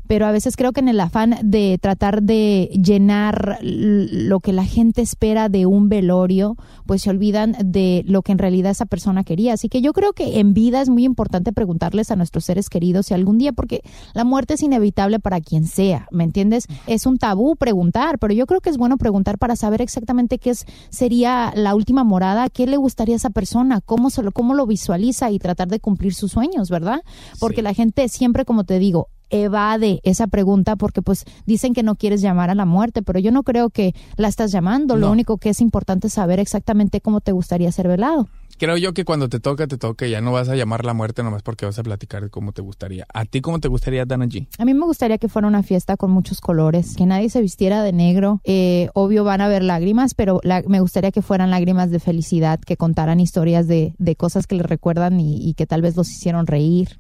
[0.06, 4.64] Pero a veces creo que en el afán de tratar de llenar lo que la
[4.64, 9.24] gente espera de un velorio, pues se olvidan de lo que en realidad esa persona
[9.24, 9.54] quería.
[9.54, 13.06] Así que yo creo que en vida es muy importante preguntarles a nuestros seres queridos
[13.06, 13.82] si algún día, porque
[14.14, 16.66] la muerte es inevitable para quien sea, ¿me entiendes?
[16.86, 20.50] Es un tabú preguntar, pero yo creo que es bueno preguntar para saber exactamente qué
[20.50, 24.54] es, sería la última morada, qué le gustaría a esa persona, cómo, se lo, cómo
[24.54, 27.00] lo visualiza y tratar de cumplir sus sueños, ¿verdad?
[27.40, 31.94] Porque la gente siempre, como te digo, evade esa pregunta porque pues dicen que no
[31.94, 35.38] quieres llamar a la muerte, pero yo no creo que la estás llamando, lo único
[35.38, 38.28] que es importante es saber exactamente cómo te gustaría ser velado.
[38.58, 40.06] Creo yo que cuando te toca, te toca.
[40.06, 42.62] Ya no vas a llamar la muerte nomás porque vas a platicar de cómo te
[42.62, 43.06] gustaría.
[43.12, 44.46] ¿A ti cómo te gustaría, Dana G?
[44.58, 47.82] A mí me gustaría que fuera una fiesta con muchos colores, que nadie se vistiera
[47.82, 48.40] de negro.
[48.44, 52.76] Eh, obvio van a haber lágrimas, pero me gustaría que fueran lágrimas de felicidad, que
[52.76, 56.98] contaran historias de, de cosas que les recuerdan y, que tal vez los hicieron reír.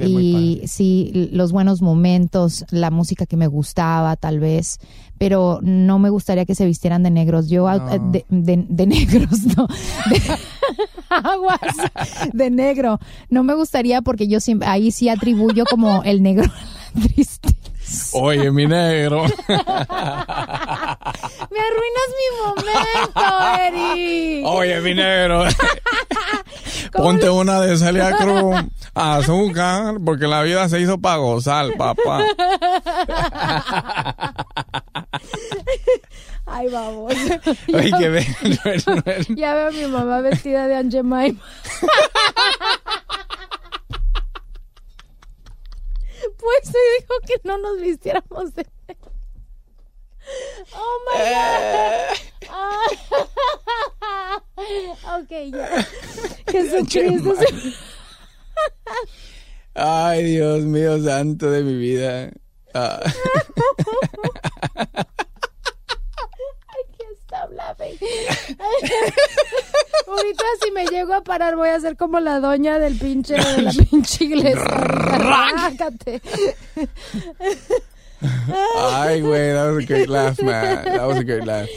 [0.00, 4.78] y sí, los buenos momentos, la música que me gustaba, tal vez
[5.18, 7.48] pero no me gustaría que se vistieran de negros.
[7.48, 9.66] Yo, eh, de, de, negros, no.
[10.10, 10.20] De,
[11.22, 11.60] aguas,
[12.32, 12.98] de negro.
[13.28, 17.54] No me gustaría porque yo siempre, ahí sí atribuyo como el negro a la tristeza.
[18.12, 19.24] Oye, mi negro.
[19.24, 19.30] Me
[21.60, 23.24] arruinas mi momento,
[23.60, 24.42] Eri.
[24.44, 25.44] Oye, mi negro.
[26.92, 28.56] Ponte una de Celia Cruz,
[28.94, 32.24] azúcar, porque la vida se hizo para gozar, papá.
[36.54, 37.12] Ay, vamos.
[37.74, 38.24] Ay, que ve,
[39.34, 40.94] Ya veo a mi mamá vestida de Aunt
[46.38, 48.64] Pues se dijo que no nos vistiéramos de
[50.72, 52.18] Oh my god.
[52.50, 52.86] Ah.
[55.18, 55.66] ok, ya.
[56.52, 57.34] Jesucristo.
[59.74, 62.30] Ay, Dios mío, santo de mi vida.
[62.74, 63.00] Ah.
[70.06, 73.62] Ahorita si me llego a parar voy a ser como la doña del pinche de
[73.62, 74.64] la pinche iglesia.
[74.64, 76.20] Rácate.
[78.76, 80.84] Ay, güey, that was a great laugh, man.
[80.84, 81.68] That was a great laugh.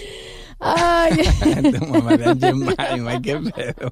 [0.60, 1.17] Ay.
[1.71, 3.91] tu mamá de Jemima, qué pedo.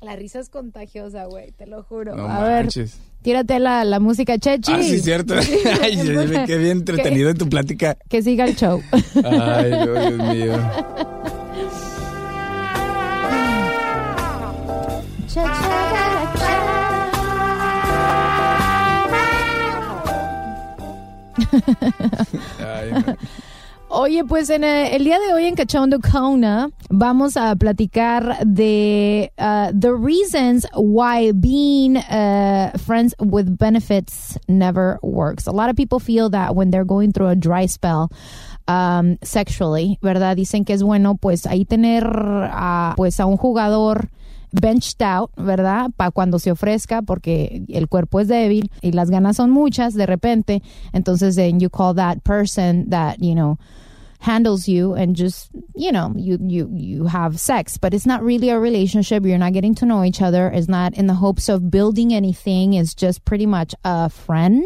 [0.00, 2.14] La risa es contagiosa, güey, te lo juro.
[2.14, 2.98] No a manches.
[2.98, 4.70] ver, tírate la, la música, Chechi.
[4.70, 5.34] Ah, sí, cierto.
[5.82, 5.96] Ay,
[6.46, 7.96] qué bien entretenido en tu plática.
[8.08, 8.82] Que siga el show.
[9.24, 10.58] Ay, Dios mío.
[22.60, 22.90] Ay,
[23.96, 29.30] Oye, pues en eh, el, día de hoy en Cachondo Kona vamos a platicar de
[29.38, 35.46] uh, the reasons why being uh, friends with benefits never works.
[35.46, 38.10] A lot of people feel that when they're going through a dry spell,
[38.66, 40.34] um, sexually, ¿verdad?
[40.34, 44.08] Dicen que es bueno pues ahí tener a, pues a un jugador
[44.50, 45.92] benched out, ¿verdad?
[45.96, 50.06] Para cuando se ofrezca, porque el cuerpo es débil y las ganas son muchas de
[50.06, 50.62] repente.
[50.92, 53.56] Entonces, then you call that person that, you know,
[54.24, 57.76] handles you and just you know you you you have sex.
[57.76, 59.24] But it's not really a relationship.
[59.24, 60.48] You're not getting to know each other.
[60.48, 62.72] It's not in the hopes of building anything.
[62.72, 64.64] It's just pretty much a friend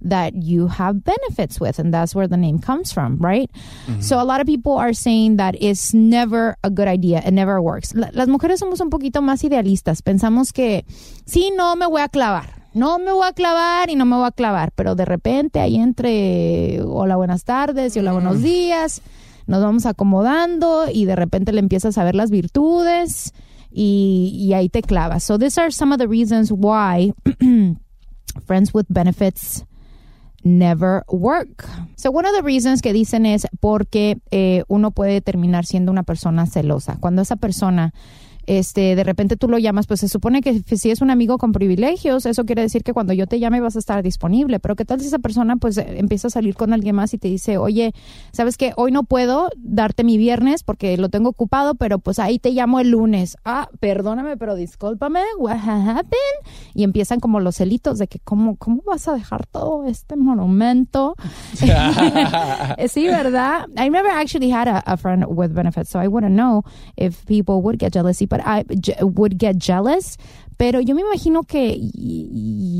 [0.00, 1.78] that you have benefits with.
[1.78, 3.50] And that's where the name comes from right?
[3.86, 4.00] Mm-hmm.
[4.00, 7.20] so a lot of people are saying that it's never a good idea.
[7.26, 7.94] It never works.
[7.94, 10.00] Las mujeres somos un poquito más idealistas.
[10.02, 10.84] Pensamos que
[11.26, 14.26] sí no me voy a clavar no me voy a clavar y no me voy
[14.26, 19.02] a clavar, pero de repente ahí entre hola buenas tardes y hola buenos días,
[19.48, 23.34] nos vamos acomodando y de repente le empiezas a ver las virtudes
[23.72, 25.24] y, y ahí te clavas.
[25.24, 27.12] So these are some of the reasons why
[28.46, 29.64] friends with benefits
[30.44, 31.66] never work.
[31.96, 36.04] So one of the reasons que dicen es porque eh, uno puede terminar siendo una
[36.04, 36.96] persona celosa.
[37.00, 37.92] Cuando esa persona
[38.48, 41.52] este, de repente tú lo llamas, pues se supone que si es un amigo con
[41.52, 44.86] privilegios, eso quiere decir que cuando yo te llame vas a estar disponible, pero qué
[44.86, 47.92] tal si esa persona pues empieza a salir con alguien más y te dice, oye,
[48.32, 52.38] sabes que hoy no puedo darte mi viernes porque lo tengo ocupado, pero pues ahí
[52.38, 53.36] te llamo el lunes.
[53.44, 56.16] Ah, perdóname, pero discúlpame, what happened?
[56.74, 61.16] Y empiezan como los celitos de que cómo, cómo vas a dejar todo este monumento.
[62.88, 63.66] sí, ¿verdad?
[63.76, 66.64] I never actually had a, a friend with benefits, so I wouldn't know
[66.96, 68.64] if people would get jealous, but I
[69.00, 70.16] would get jealous.
[70.58, 71.78] Pero yo me imagino que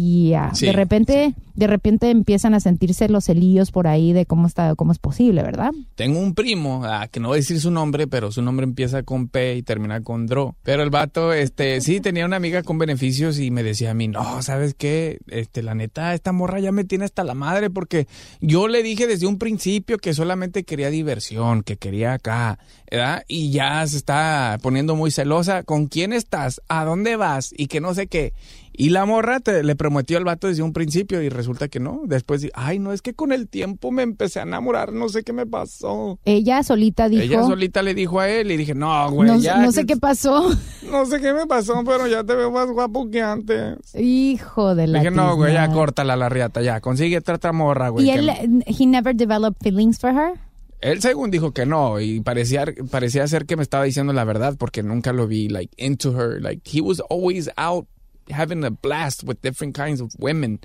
[0.08, 0.54] Yeah.
[0.54, 4.74] Sí, de repente, de repente empiezan a sentirse los celillos por ahí de cómo está,
[4.74, 5.72] cómo es posible, ¿verdad?
[5.96, 9.02] Tengo un primo, ah, que no voy a decir su nombre, pero su nombre empieza
[9.02, 10.56] con P y termina con Dro.
[10.62, 14.08] Pero el vato, este, sí, tenía una amiga con beneficios y me decía a mí,
[14.08, 15.18] no, ¿sabes qué?
[15.28, 18.06] Este, la neta, esta morra ya me tiene hasta la madre porque
[18.40, 22.58] yo le dije desde un principio que solamente quería diversión, que quería acá,
[22.90, 23.24] ¿verdad?
[23.28, 25.62] Y ya se está poniendo muy celosa.
[25.64, 26.62] ¿Con quién estás?
[26.68, 27.52] ¿A dónde vas?
[27.56, 28.32] Y que no sé qué.
[28.80, 32.02] Y la morra te- le prometió al vato desde un principio y resulta que no.
[32.06, 35.32] Después, ay, no, es que con el tiempo me empecé a enamorar, no sé qué
[35.32, 36.20] me pasó.
[36.24, 37.24] Ella solita dijo.
[37.24, 39.58] Ella solita le dijo a él y dije, no, güey, no, ya.
[39.58, 40.48] no sé qué pasó.
[40.88, 43.76] No sé qué me pasó, pero ya te veo más guapo que antes.
[43.94, 46.80] Hijo de la dije, no, güey, ya córtala la riata, ya.
[46.80, 48.06] Consigue otra morra, güey.
[48.06, 48.60] Y él, no.
[48.66, 50.32] he never developed feelings for her.
[50.80, 54.54] Él según dijo que no y parecía, parecía ser que me estaba diciendo la verdad
[54.58, 56.40] porque nunca lo vi, like, into her.
[56.40, 57.86] Like, he was always out
[58.30, 60.60] having a blast with different kinds of women.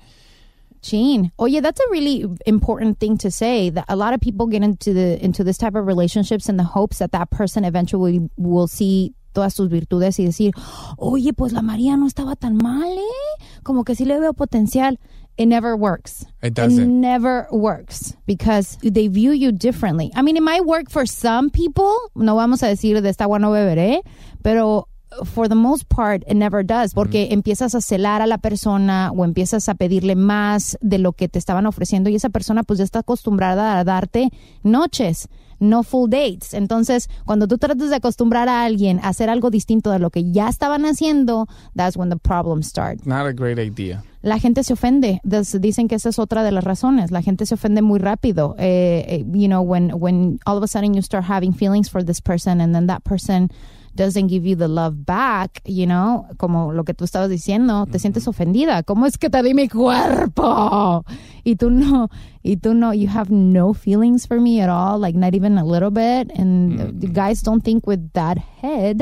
[0.81, 1.31] Gene.
[1.39, 3.69] Oh yeah, that's a really important thing to say.
[3.69, 6.63] That a lot of people get into the into this type of relationships in the
[6.63, 10.53] hopes that that person eventually will see todas sus virtudes y decir,
[10.97, 13.45] oye, pues la María no estaba tan mal, ¿eh?
[13.63, 14.99] Como que sí le veo potencial.
[15.35, 16.25] It never works.
[16.43, 16.83] It doesn't.
[16.83, 20.11] It never works because they view you differently.
[20.15, 21.97] I mean, it might work for some people.
[22.15, 24.01] No vamos a decir de esta agua no beberé,
[24.43, 24.89] pero
[25.23, 29.23] for the most part, it never does, porque empiezas a celar a la persona o
[29.25, 32.85] empiezas a pedirle más de lo que te estaban ofreciendo y esa persona pues ya
[32.85, 34.29] está acostumbrada a darte
[34.63, 35.27] noches,
[35.59, 36.53] no full dates.
[36.53, 40.31] Entonces, cuando tú tratas de acostumbrar a alguien a hacer algo distinto de lo que
[40.31, 43.05] ya estaban haciendo, that's when the problems start.
[43.05, 44.03] Not a great idea.
[44.21, 45.19] La gente se ofende.
[45.23, 47.11] Des- Dicen que esa es otra de las razones.
[47.11, 48.55] La gente se ofende muy rápido.
[48.57, 52.03] Eh, eh, you know, when when all of a sudden you start having feelings for
[52.03, 53.49] this person and then that person
[53.95, 57.99] doesn't give you the love back, you know, como lo que tú estabas diciendo, te
[57.99, 58.83] sientes ofendida.
[58.83, 61.05] ¿Cómo es que te di mi cuerpo?
[61.43, 62.09] Y tú no,
[62.43, 65.63] y tú no, you have no feelings for me at all, like not even a
[65.63, 66.29] little bit.
[66.35, 69.01] And the guys don't think with that head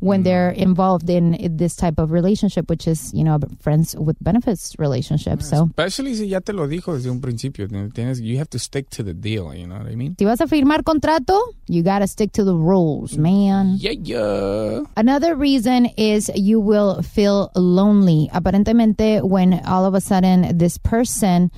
[0.00, 0.24] when mm-hmm.
[0.24, 5.42] they're involved in this type of relationship, which is, you know, friends with benefits relationship.
[5.42, 7.68] So, Especially si ya te lo dijo desde un principio.
[7.68, 10.16] Tienes, you have to stick to the deal, you know what I mean?
[10.18, 13.76] si vas a firmar contrato, you gotta stick to the rules, man.
[13.78, 14.80] Yeah, yeah.
[14.96, 18.28] Another reason is you will feel lonely.
[18.34, 21.50] Aparentemente, when all of a sudden this person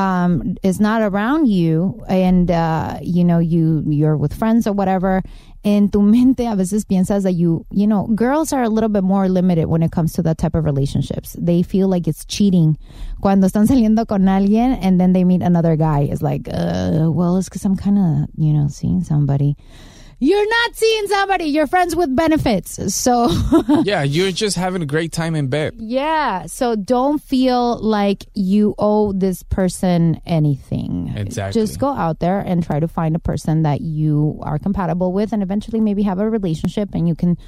[0.00, 5.22] um, is not around you, and uh, you know you you're with friends or whatever,
[5.62, 9.04] en tu mente a veces piensas that you you know girls are a little bit
[9.04, 11.36] more limited when it comes to that type of relationships.
[11.38, 12.78] They feel like it's cheating
[13.20, 16.08] cuando están saliendo con alguien and then they meet another guy.
[16.10, 19.54] It's like, uh, well, it's because I'm kind of you know seeing somebody.
[20.22, 21.44] You're not seeing somebody.
[21.46, 22.94] You're friends with benefits.
[22.94, 23.30] So,
[23.84, 25.74] yeah, you're just having a great time in bed.
[25.78, 26.44] yeah.
[26.46, 31.12] So don't feel like you owe this person anything.
[31.16, 31.62] Exactly.
[31.62, 35.32] Just go out there and try to find a person that you are compatible with
[35.32, 37.38] and eventually maybe have a relationship and you can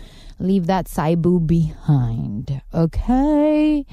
[0.42, 2.60] leave that saibu behind.
[2.74, 3.84] Okay?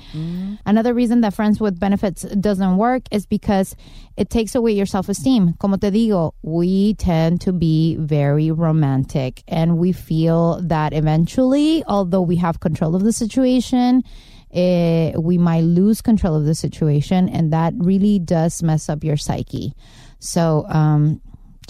[0.65, 3.75] Another reason that friends with benefits doesn't work is because
[4.17, 5.53] it takes away your self-esteem.
[5.59, 12.21] Como te digo, we tend to be very romantic and we feel that eventually, although
[12.21, 14.03] we have control of the situation,
[14.51, 19.17] eh, we might lose control of the situation and that really does mess up your
[19.17, 19.73] psyche.
[20.19, 21.21] So, um,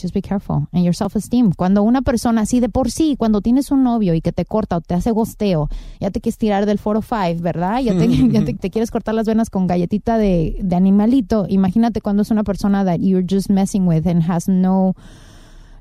[0.01, 0.67] just be careful.
[0.71, 1.51] And your self-esteem.
[1.51, 4.77] Cuando una persona, así de por sí, cuando tienes un novio y que te corta
[4.77, 7.79] o te hace gosteo, ya te quieres tirar del 4 5, ¿verdad?
[7.81, 11.45] Ya, te, ya te, te quieres cortar las venas con galletita de, de animalito.
[11.49, 14.95] Imagínate cuando es una persona that you're just messing with and has no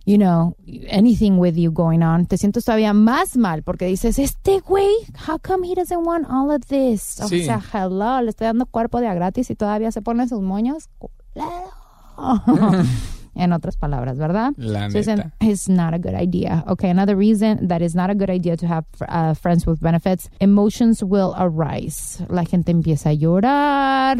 [0.07, 0.57] you know,
[0.88, 4.88] anything with you going on, te sientes todavía más mal porque dices, este güey,
[5.28, 7.20] how come he doesn't want all of this?
[7.20, 7.44] O Sí.
[7.44, 10.88] sea, hello, le estoy dando cuerpo de a gratis y todavía se pone sus moños.
[13.38, 14.53] en otras palabras, ¿verdad?
[14.59, 15.33] La So it's, neta.
[15.40, 16.64] it's not a good idea.
[16.68, 20.29] Okay, another reason that is not a good idea to have uh, friends with benefits,
[20.40, 22.22] emotions will arise.
[22.29, 24.18] La gente empieza a llorar.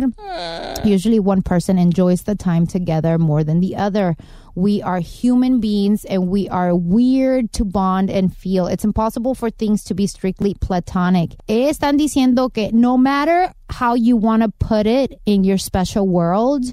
[0.85, 4.17] Usually one person enjoys the time together more than the other.
[4.55, 8.67] We are human beings and we are weird to bond and feel.
[8.67, 11.37] It's impossible for things to be strictly platonic.
[11.49, 16.65] Están diciendo que no matter how you want to put it in your special world,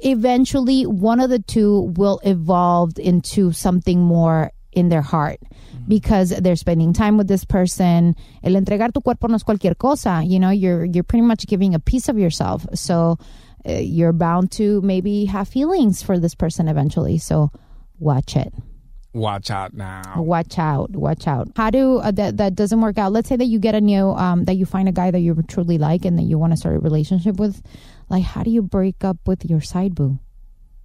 [0.00, 5.40] eventually one of the two will evolve into something more in their heart
[5.88, 8.14] because they're spending time with this person.
[8.42, 10.22] El entregar tu cuerpo no es cualquier cosa.
[10.24, 12.66] You know, you're you're pretty much giving a piece of yourself.
[12.74, 13.18] So
[13.68, 17.18] uh, you're bound to maybe have feelings for this person eventually.
[17.18, 17.50] So
[17.98, 18.52] watch it.
[19.12, 20.22] Watch out now.
[20.22, 21.48] Watch out, watch out.
[21.56, 23.10] How do uh, that that doesn't work out?
[23.10, 25.34] Let's say that you get a new um that you find a guy that you
[25.48, 27.60] truly like and that you want to start a relationship with.
[28.10, 30.18] Like, how do you break up with your side boo?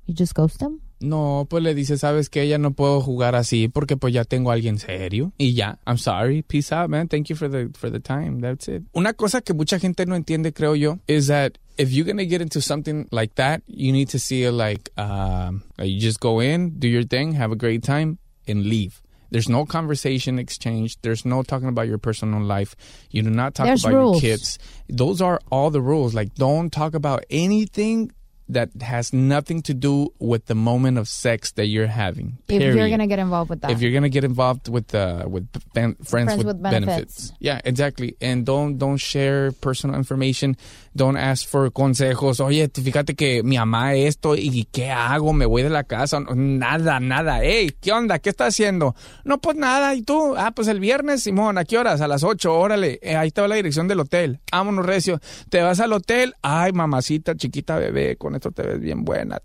[0.05, 0.81] You just ghost him?
[1.01, 4.51] No, pues le dice, sabes que ya no puedo jugar así porque pues ya tengo
[4.51, 5.79] a alguien serio y ya.
[5.85, 7.07] I'm sorry, peace out, man.
[7.07, 8.39] Thank you for the for the time.
[8.39, 8.83] That's it.
[8.93, 12.41] Una cosa que mucha gente no entiende, creo yo, is that if you're gonna get
[12.41, 16.79] into something like that, you need to see it like, um, you just go in,
[16.79, 19.01] do your thing, have a great time, and leave.
[19.35, 20.95] There's no conversation exchange.
[21.01, 22.73] There's no talking about your personal life.
[23.11, 24.23] You do not talk There's about rules.
[24.23, 24.57] your kids.
[24.87, 26.13] Those are all the rules.
[26.13, 28.13] Like, don't talk about anything
[28.47, 32.37] that has nothing to do with the moment of sex that you're having.
[32.47, 33.71] If you're gonna get involved with that.
[33.71, 36.85] if you're gonna get involved with uh, with fan, friends, Friends with, with benefits.
[36.87, 37.33] benefits.
[37.39, 38.15] yeah, exactly.
[38.21, 40.55] And don't don't share personal information.
[40.95, 42.39] Don't ask for consejos.
[42.39, 46.21] Oye, te- fíjate que mi mamá esto y qué hago, me voy de la casa.
[46.33, 47.39] Nada, nada.
[47.43, 48.17] Hey, ¿qué onda?
[48.19, 48.95] ¿Qué estás haciendo?
[49.25, 49.93] No, pues nada.
[49.93, 50.35] ¿Y tú?
[50.37, 51.57] Ah, pues el viernes, Simón.
[51.57, 51.99] ¿A qué horas?
[51.99, 52.53] A las 8.
[52.57, 52.97] Órale.
[53.01, 54.39] Eh, ahí te va la dirección del hotel.
[54.51, 55.19] Vámonos, Recio.
[55.49, 56.33] Te vas al hotel.
[56.41, 59.41] Ay, mamacita, chiquita bebé, con esto te ves bien buena.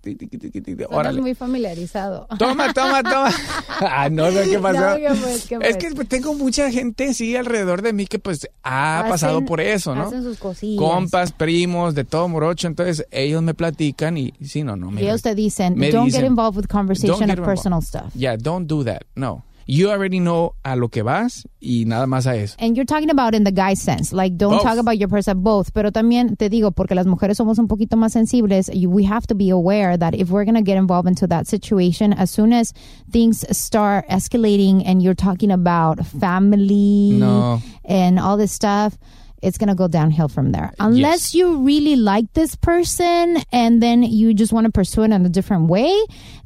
[0.88, 1.20] Órale.
[1.20, 2.28] muy familiarizado.
[2.38, 3.30] Toma, toma, toma.
[3.80, 4.80] ah, no, no, ¿qué pasó?
[4.90, 8.18] No, ¿qué pues, qué es que pues, tengo mucha gente, sí, alrededor de mí que
[8.18, 10.06] pues ha Hacen- pasado por eso, ¿no?
[10.06, 10.78] Hacen sus cosillas.
[10.80, 12.68] Compas, primos, de todo morocho.
[12.68, 14.90] Entonces, ellos me platican y sí, no, no.
[14.90, 18.14] Me, ellos te dicen, me don't get involved with conversation "Don't of personal involved." stuff.
[18.14, 19.02] Yeah, don't do that.
[19.16, 19.42] No.
[19.66, 22.56] You already know a lo que vas y nada más a eso.
[22.58, 24.62] And you're talking about in the guy sense, like don't Both.
[24.64, 25.70] talk about your person both.
[25.72, 29.28] Pero también te digo, porque las mujeres somos un poquito más sensibles, you- we have
[29.28, 32.52] to be aware that if we're going to get involved into that situation, as soon
[32.52, 32.72] as
[33.12, 37.60] things start escalating and you're talking about family No.
[37.84, 38.98] and all this stuff,
[39.42, 40.72] it's going to go downhill from there.
[40.78, 45.24] Unless you really like this person and then you just want to pursue it in
[45.26, 45.94] a different way,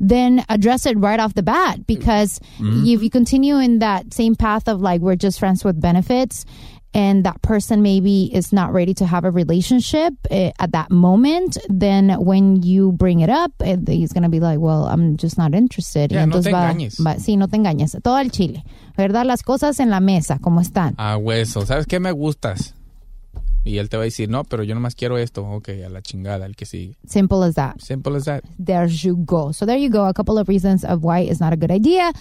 [0.00, 1.86] then address it right off the bat.
[1.86, 6.44] Because if you continue in that same path of like, we're just friends with benefits,
[6.96, 11.58] and that person maybe is not ready to have a relationship eh, at that moment,
[11.68, 15.36] then when you bring it up, eh, he's going to be like, well, I'm just
[15.36, 16.12] not interested.
[16.12, 17.00] Y Yeah, no te va- engañes.
[17.04, 18.00] va- sí, no te engañes.
[18.00, 18.62] Todo el chile.
[18.96, 19.26] ¿Verdad?
[19.26, 20.94] Las cosas en la mesa, como están.
[20.96, 21.66] A hueso.
[21.66, 22.74] ¿Sabes qué me gustas?
[23.64, 25.42] Y él te va a decir, no, pero yo nomás quiero esto.
[25.46, 26.96] Ok, a la chingada, el que sigue.
[27.08, 27.78] Simple as that.
[27.78, 28.42] Simple as that.
[28.62, 29.52] there you go.
[29.52, 30.06] So there you go.
[30.06, 32.12] A couple of reasons of why it's not a good idea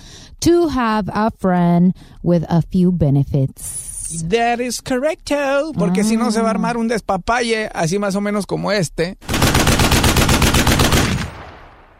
[0.41, 4.23] to have a friend with a few benefits.
[4.29, 5.73] That is correcto.
[5.77, 9.17] Porque si no se va a armar un despapalle, así más o menos como este.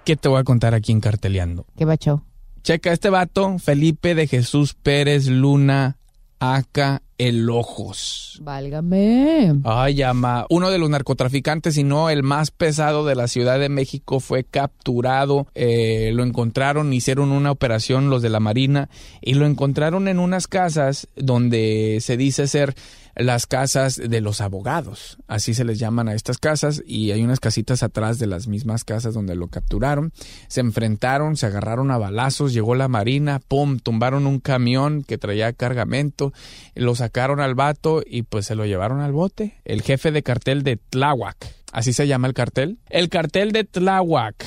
[0.06, 1.66] ¿Qué te voy a contar aquí en Carteleando?
[1.78, 2.24] ¿Qué bacho?
[2.62, 5.98] Checa este vato, Felipe de Jesús Pérez Luna,
[6.40, 8.40] acá el Ojos.
[8.42, 9.56] Válgame.
[9.64, 10.46] Ay, llama.
[10.50, 14.44] Uno de los narcotraficantes, y no el más pesado de la Ciudad de México, fue
[14.44, 15.48] capturado.
[15.56, 18.90] Eh, lo encontraron, hicieron una operación los de la Marina
[19.22, 22.76] y lo encontraron en unas casas donde se dice ser
[23.16, 25.18] las casas de los abogados.
[25.28, 28.84] Así se les llaman a estas casas y hay unas casitas atrás de las mismas
[28.84, 30.14] casas donde lo capturaron.
[30.48, 35.54] Se enfrentaron, se agarraron a balazos, llegó la Marina, pum, tumbaron un camión que traía
[35.54, 36.34] cargamento,
[36.76, 39.60] lo sacaron al vato y pues se lo llevaron al bote.
[39.66, 42.78] El jefe de cartel de Tláhuac, así se llama el cartel.
[42.90, 44.46] El cartel de Tláhuac,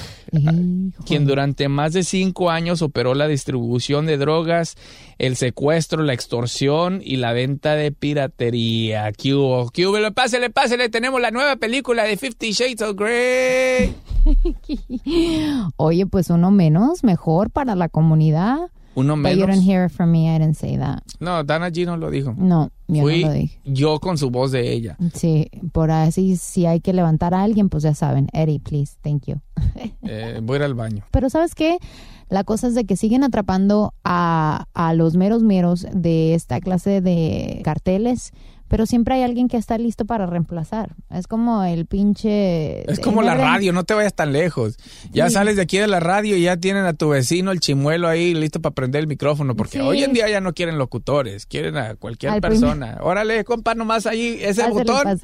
[1.04, 4.76] quien durante más de cinco años operó la distribución de drogas,
[5.18, 9.12] el secuestro, la extorsión y la venta de piratería.
[9.12, 9.68] ¿Qué hubo?
[9.70, 9.96] ¿Qué hubo?
[10.12, 13.94] Pásele, pásele, tenemos la nueva película de Fifty Shades of Grey.
[15.76, 18.70] Oye, pues uno menos, mejor para la comunidad.
[18.96, 19.46] Uno But you menos.
[19.56, 20.34] didn't hear it from me.
[20.34, 21.02] I didn't say that.
[21.20, 22.34] No, Dana G no lo dijo.
[22.36, 23.60] No, yo Fui no lo dije.
[23.64, 24.96] yo con su voz de ella.
[25.14, 28.28] Sí, por así, si hay que levantar a alguien, pues ya saben.
[28.32, 29.36] Eddie, please, thank you.
[30.08, 31.04] Eh, voy a ir al baño.
[31.10, 31.78] Pero ¿sabes qué?
[32.28, 37.00] La cosa es de que siguen atrapando a, a los meros meros de esta clase
[37.00, 38.32] de carteles,
[38.68, 40.94] pero siempre hay alguien que está listo para reemplazar.
[41.10, 42.90] Es como el pinche...
[42.90, 44.76] Es como la radio, no te vayas tan lejos.
[45.12, 45.34] Ya Sí.
[45.34, 48.34] sales de aquí de la radio y ya tienen a tu vecino, el chimuelo ahí
[48.34, 49.80] listo para prender el micrófono, porque Sí.
[49.84, 52.98] hoy en día ya no quieren locutores, quieren a cualquier Al persona.
[53.02, 55.18] Órale, compa, nomás ahí ese botón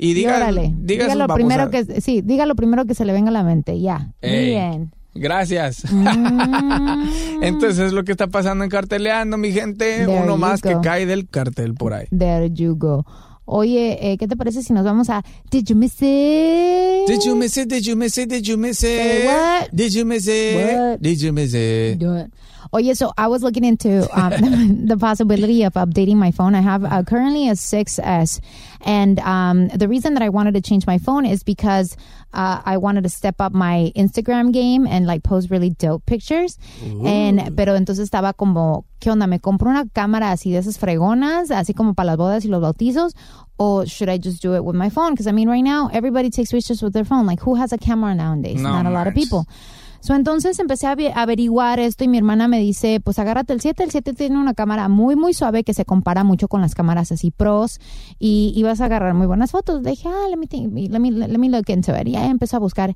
[0.00, 3.12] y diga, órale, diga, diga lo primero que sí, diga lo primero que se le
[3.12, 4.12] venga a la mente, ya.
[4.20, 4.50] Ey.
[4.50, 4.92] bien.
[5.18, 5.84] Gracias.
[5.90, 7.42] Mm.
[7.42, 10.06] Entonces es lo que está pasando en Carteleando, mi gente.
[10.06, 12.06] There Uno más que cae del cartel por ahí.
[12.16, 13.04] There you go.
[13.50, 17.08] Oye, eh, ¿qué te parece si nos vamos a Did you miss it?
[17.08, 17.66] Did you miss it?
[17.66, 18.28] Did you miss it?
[18.28, 19.26] Did you miss Say it?
[19.26, 19.70] what?
[19.72, 20.54] Did you miss it?
[20.54, 21.00] What?
[21.00, 21.98] Did you miss it?
[21.98, 22.28] Do
[22.72, 22.76] it.
[22.76, 24.30] Oye, so I was looking into um,
[24.86, 26.54] the possibility of updating my phone.
[26.54, 28.40] I have uh, currently a 6S,
[28.82, 31.96] and um, the reason that I wanted to change my phone is because
[32.32, 36.58] uh, I wanted to step up my Instagram game and like post really dope pictures.
[37.04, 39.26] And pero entonces estaba como, ¿qué onda?
[39.26, 42.60] ¿Me compro una cámara así de esas fregonas, así como para las bodas y los
[42.60, 43.14] bautizos?
[43.58, 45.12] Or should I just do it with my phone?
[45.12, 47.26] Because I mean, right now everybody takes pictures with their phone.
[47.26, 48.60] Like, who has a camera nowadays?
[48.60, 49.46] No Not a lot of people.
[50.00, 53.82] So, entonces empecé a averiguar esto y mi hermana me dice, pues agárrate el 7.
[53.82, 57.10] El 7 tiene una cámara muy, muy suave que se compara mucho con las cámaras
[57.12, 57.80] así pros
[58.18, 59.82] y, y vas a agarrar muy buenas fotos.
[59.82, 62.06] Le dije, ah, let me, think- let me, let me look into it.
[62.06, 62.94] Y ya empezó a buscar.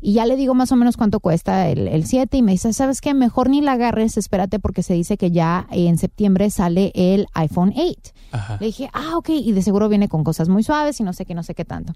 [0.00, 2.72] Y ya le digo más o menos cuánto cuesta el, el 7 y me dice,
[2.72, 3.14] ¿sabes qué?
[3.14, 7.74] Mejor ni la agarres, espérate porque se dice que ya en septiembre sale el iPhone
[7.76, 8.12] 8.
[8.60, 11.26] Le dije, ah, ok, y de seguro viene con cosas muy suaves y no sé
[11.26, 11.94] qué, no sé qué tanto.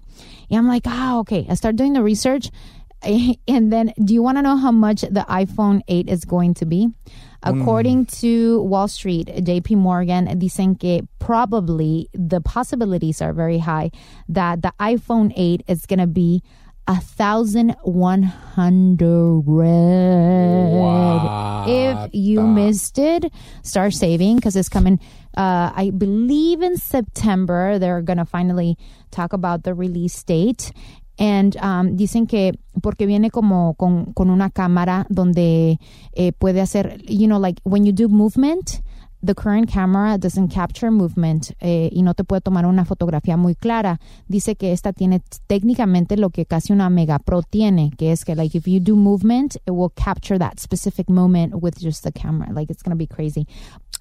[0.49, 2.51] Y I'm like, ah, ok, I start doing the research.
[3.47, 6.65] And then, do you want to know how much the iPhone 8 is going to
[6.65, 6.89] be?
[7.45, 13.91] According to Wall Street, JP Morgan, dicen que probably the possibilities are very high
[14.29, 16.41] that the iPhone 8 is going to be
[16.87, 19.43] a thousand one hundred.
[21.65, 23.31] If you missed it,
[23.61, 24.99] start saving because it's coming.
[25.35, 28.77] Uh, I believe in September they're gonna finally
[29.11, 30.71] talk about the release date.
[31.17, 35.79] And um, dicen que porque viene como con, con una cámara donde
[36.13, 38.81] eh, puede hacer, you know, like when you do movement,
[39.25, 43.55] the current camera doesn't capture movement eh, y no te puede tomar una fotografía muy
[43.55, 43.99] clara.
[44.27, 48.35] Dice que esta tiene técnicamente lo que casi una Mega Pro tiene, que es que
[48.35, 52.51] like if you do movement, it will capture that specific moment with just the camera.
[52.53, 53.47] Like it's gonna be crazy.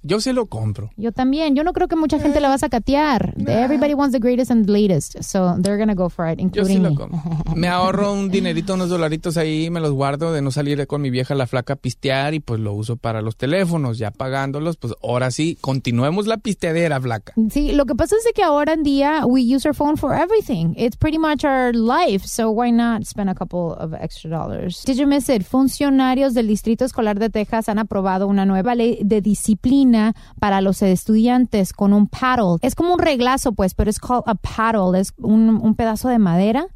[0.04, 0.90] Yo se lo compro.
[0.96, 1.54] Yo también.
[1.54, 3.34] Yo no creo que mucha gente la va a sacatear.
[3.46, 6.72] Everybody wants the greatest and the latest, so they're gonna go for it, Yo sí
[6.74, 6.96] including lo me.
[6.96, 7.54] compro.
[7.54, 11.10] Me ahorro un dinerito, unos dolaritos ahí, me los guardo de no salir con mi
[11.10, 13.98] vieja la flaca a pistear y pues lo uso para los teléfonos.
[13.98, 17.32] Ya pagándolos, pues ahora sí, continuemos la pisteadera, flaca.
[17.50, 20.74] Sí, lo que pasa es que ahora en día we use our phone for everything.
[20.76, 24.82] It's pretty much our life, so why not spend a couple of extra dollars?
[24.84, 25.42] Did you miss it?
[25.42, 30.82] Funcionarios del Distrito Escolar de Texas han aprobado una nueva ley de disciplina para los
[30.82, 32.58] estudiantes con un paddle.
[32.62, 34.98] Es como un reglazo, pues, pero es called a paddle.
[34.98, 36.66] Es un pedazo de madera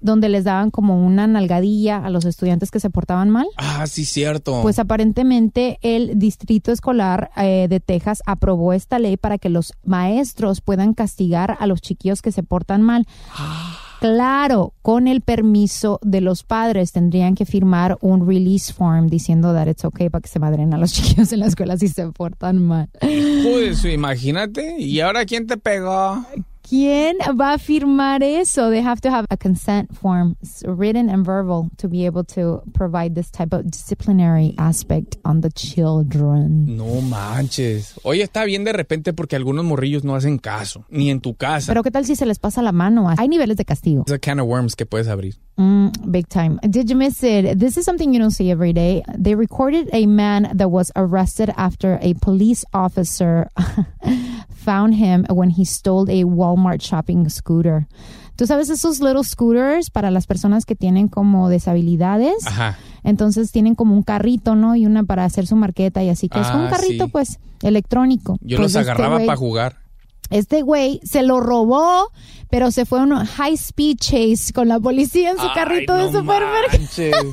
[0.00, 3.46] donde les daban como una nalgadilla a los estudiantes que se portaban mal.
[3.56, 4.60] Ah, sí, cierto.
[4.62, 10.60] Pues aparentemente el Distrito Escolar eh, de Texas aprobó esta ley para que los maestros
[10.60, 13.06] puedan castigar a los chiquillos que se portan mal.
[14.02, 19.68] Claro, con el permiso de los padres tendrían que firmar un release form diciendo that
[19.68, 22.58] it's okay para que se madren a los chiquillos en la escuela si se portan
[22.58, 22.88] mal.
[23.00, 24.80] Pues imagínate.
[24.80, 26.26] ¿Y ahora quién te pegó?
[26.72, 28.70] ¿Quién va a firmar eso?
[28.70, 33.14] They have to have a consent form, written and verbal, to be able to provide
[33.14, 36.74] this type of disciplinary aspect on the children.
[36.74, 37.92] No manches.
[38.04, 41.70] Oye, está bien de repente porque algunos morrillos no hacen caso, ni en tu casa.
[41.70, 43.06] Pero ¿qué tal si se les pasa la mano?
[43.18, 44.04] Hay niveles de castigo.
[44.06, 45.36] Es a can of worms que puedes abrir.
[45.58, 46.58] Mm, big time.
[46.62, 47.58] Did you miss it?
[47.58, 49.02] This is something you don't see every day.
[49.14, 53.50] They recorded a man that was arrested after a police officer
[54.64, 57.86] found him when he stole a Walmart shopping scooter.
[58.36, 62.46] Tú sabes esos little scooters para las personas que tienen como deshabilidades.
[62.46, 62.78] Ajá.
[63.04, 64.74] Entonces tienen como un carrito, ¿no?
[64.76, 67.10] Y una para hacer su marqueta y así, que es como un Ah, carrito, sí.
[67.10, 68.38] pues, electrónico.
[68.40, 69.76] Yo Pues los este agarraba güey- para jugar.
[70.30, 72.10] este güey se lo robó,
[72.48, 76.10] pero se fue a un high speed chase con la policía en su carrito de
[76.12, 77.32] supermercado.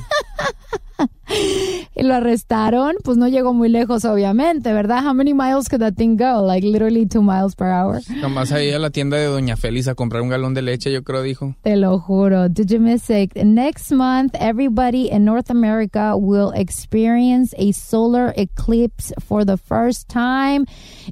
[1.94, 2.96] y lo arrestaron.
[3.04, 5.04] Pues no llegó muy lejos, obviamente, ¿verdad?
[5.06, 6.44] How many miles could that thing go?
[6.46, 8.00] Like literally two miles per hour.
[8.20, 11.02] Nomás ahí a la tienda de Doña Félix a comprar un galón de leche, yo
[11.02, 11.54] creo, dijo.
[11.62, 12.48] Te lo juro.
[12.48, 13.34] Did you miss it?
[13.36, 20.66] Next month, everybody in North America will experience a solar eclipse for the first time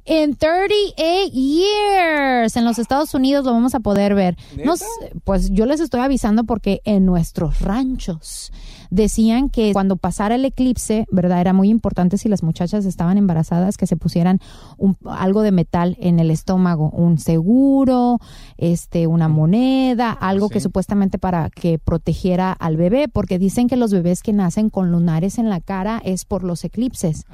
[0.05, 2.55] in 38 years.
[2.55, 4.35] En los Estados Unidos lo vamos a poder ver.
[4.63, 4.85] No sé,
[5.23, 8.51] pues yo les estoy avisando porque en nuestros ranchos
[8.89, 11.41] decían que cuando pasara el eclipse, ¿verdad?
[11.41, 14.39] Era muy importante si las muchachas estaban embarazadas que se pusieran
[14.77, 18.19] un- algo de metal en el estómago, un seguro,
[18.57, 23.91] este, una moneda, algo que supuestamente para que protegiera al bebé, porque dicen que los
[23.91, 27.25] bebés que nacen con lunares en la cara es por los eclipses.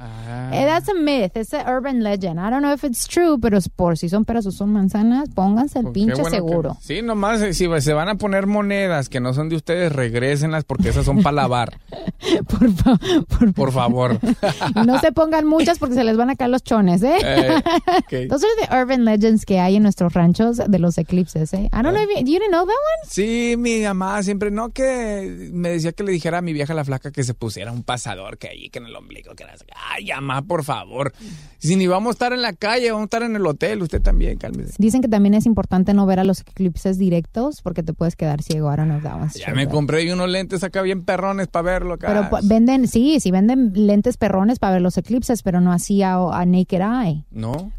[0.52, 2.38] Eh, that's a myth, it's an urban legend.
[2.38, 5.28] I don't know if it's true, pero es por si son peras o son manzanas.
[5.34, 6.76] pónganse el Qué pinche bueno que- seguro.
[6.80, 10.64] sí, nomás eh, si se van a poner monedas que no son de ustedes, regrésenlas
[10.64, 11.78] porque esas son para lavar.
[12.48, 14.18] por, fa- por, Por favor.
[14.86, 17.16] No se pongan muchas porque se les van a caer los chones, ¿eh?
[17.22, 17.56] Eh,
[17.98, 18.10] ok.
[18.30, 21.68] Those are the urban legends que hay en nuestros ranchos de los eclipses, ¿eh?
[21.72, 23.08] I don't know if you, you didn't know that one?
[23.10, 26.84] Sí, mi mamá siempre, no que me decía que le dijera a mi vieja la
[26.84, 29.64] flaca que se pusiera un pasador que ahí, que en el ombligo, que las...
[29.90, 31.12] Ay, mamá, por favor.
[31.58, 34.02] Si ni vamos a estar en la calle, vamos a estar en el hotel, usted
[34.02, 34.74] también, cálmese.
[34.78, 38.42] Dicen que también es importante no ver a los eclipses directos porque te puedes quedar
[38.42, 38.72] ciego.
[38.72, 42.08] If that one's Ya me compré unos lentes acá bien perrones para verlo acá.
[42.08, 46.16] Pero venden, sí, sí venden lentes perrones para ver los eclipses, pero no así a,
[46.16, 47.24] a naked eye.
[47.30, 47.72] ¿No?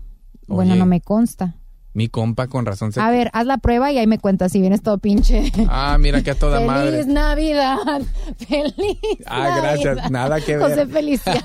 [0.48, 1.56] Bueno, no me consta.
[1.98, 3.02] Mi compa con razón se...
[3.02, 5.52] A ver, haz la prueba y ahí me cuentas si vienes todo pinche.
[5.68, 7.06] Ah, mira que a toda Feliz madre.
[7.08, 8.02] Navidad.
[8.48, 9.00] Feliz.
[9.26, 10.12] Ah, gracias.
[10.12, 10.62] Nada que ver.
[10.70, 11.42] José Feliciano.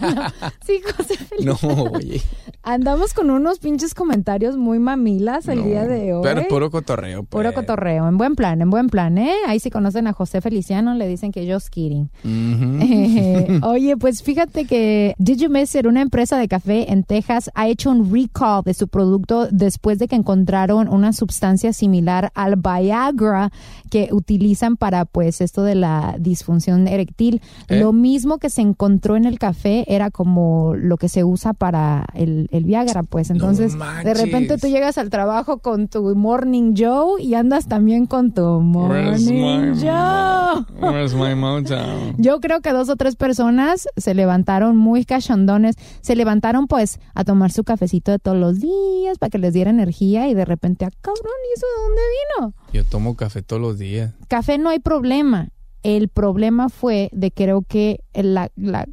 [0.66, 1.90] Sí, José No, Feliciano.
[1.94, 2.20] oye.
[2.64, 5.64] Andamos con unos pinches comentarios muy mamilas el no.
[5.64, 6.20] día de hoy.
[6.22, 7.24] Pero puro cotorreo.
[7.24, 7.42] pues.
[7.42, 9.34] Puro cotorreo, en buen plan, en buen plan, ¿eh?
[9.48, 12.08] Ahí si conocen a José Feliciano, le dicen que yo kidding.
[12.24, 17.50] Eh, oye, pues fíjate que Did You Miss It, una empresa de café en Texas,
[17.54, 22.56] ha hecho un recall de su producto después de que encontraron una sustancia similar al
[22.56, 23.52] Viagra
[23.90, 27.40] que utilizan para pues esto de la disfunción eréctil.
[27.68, 27.78] ¿Eh?
[27.78, 32.06] Lo mismo que se encontró en el café era como lo que se usa para
[32.14, 37.22] el, el Viagra, pues entonces de repente tú llegas al trabajo con tu Morning Joe
[37.22, 40.64] y andas también con tu Morning Joe.
[40.80, 41.32] Where's my?
[42.18, 47.24] Yo creo que dos o tres personas se levantaron muy cachondones, se levantaron pues a
[47.24, 50.84] tomar su cafecito de todos los días para que les diera energía y de repente,
[50.84, 52.54] ah, cabrón, ¿y eso de dónde vino?
[52.72, 54.12] Yo tomo café todos los días.
[54.28, 55.50] Café no hay problema.
[55.82, 58.86] El problema fue de creo que la, la,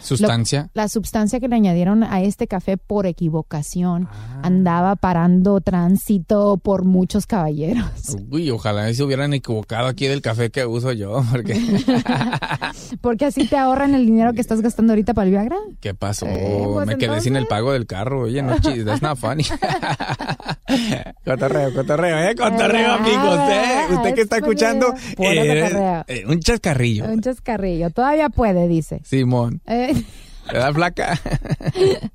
[0.00, 0.70] ¿Sustancia?
[0.74, 4.40] lo- la sustancia que le añadieron a este café por equivocación Ah.
[4.42, 7.84] andaba parando tránsito por muchos caballeros.
[8.30, 11.54] Uy, ojalá se hubieran equivocado aquí del café que uso yo, porque
[13.00, 15.56] Porque así te ahorran el dinero que estás gastando ahorita para el Viagra.
[15.80, 16.26] ¿qué pasó?
[16.26, 18.22] Eh, pues Me quedé sin el pago del carro.
[18.22, 19.44] Oye, no chis, that's not funny.
[21.24, 23.86] cotorreo, cotorreo, eh, cotorreo, amigos, eh.
[23.94, 27.04] Usted que está es escuchando, eh, eh, un chascarrillo.
[27.06, 27.90] Un chascarrillo.
[27.90, 29.00] Todavía puede, dice.
[29.04, 29.92] Simón, Eh,
[30.46, 31.20] ¿verdad, flaca?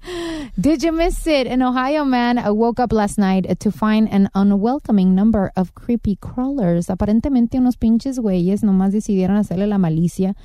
[0.57, 1.45] Did you miss it?
[1.45, 6.15] An Ohio man uh, woke up last night to find an unwelcoming number of creepy
[6.15, 6.89] crawlers.
[6.89, 10.35] Aparentemente unos pinches güeyes nomás decidieron hacerle la malicia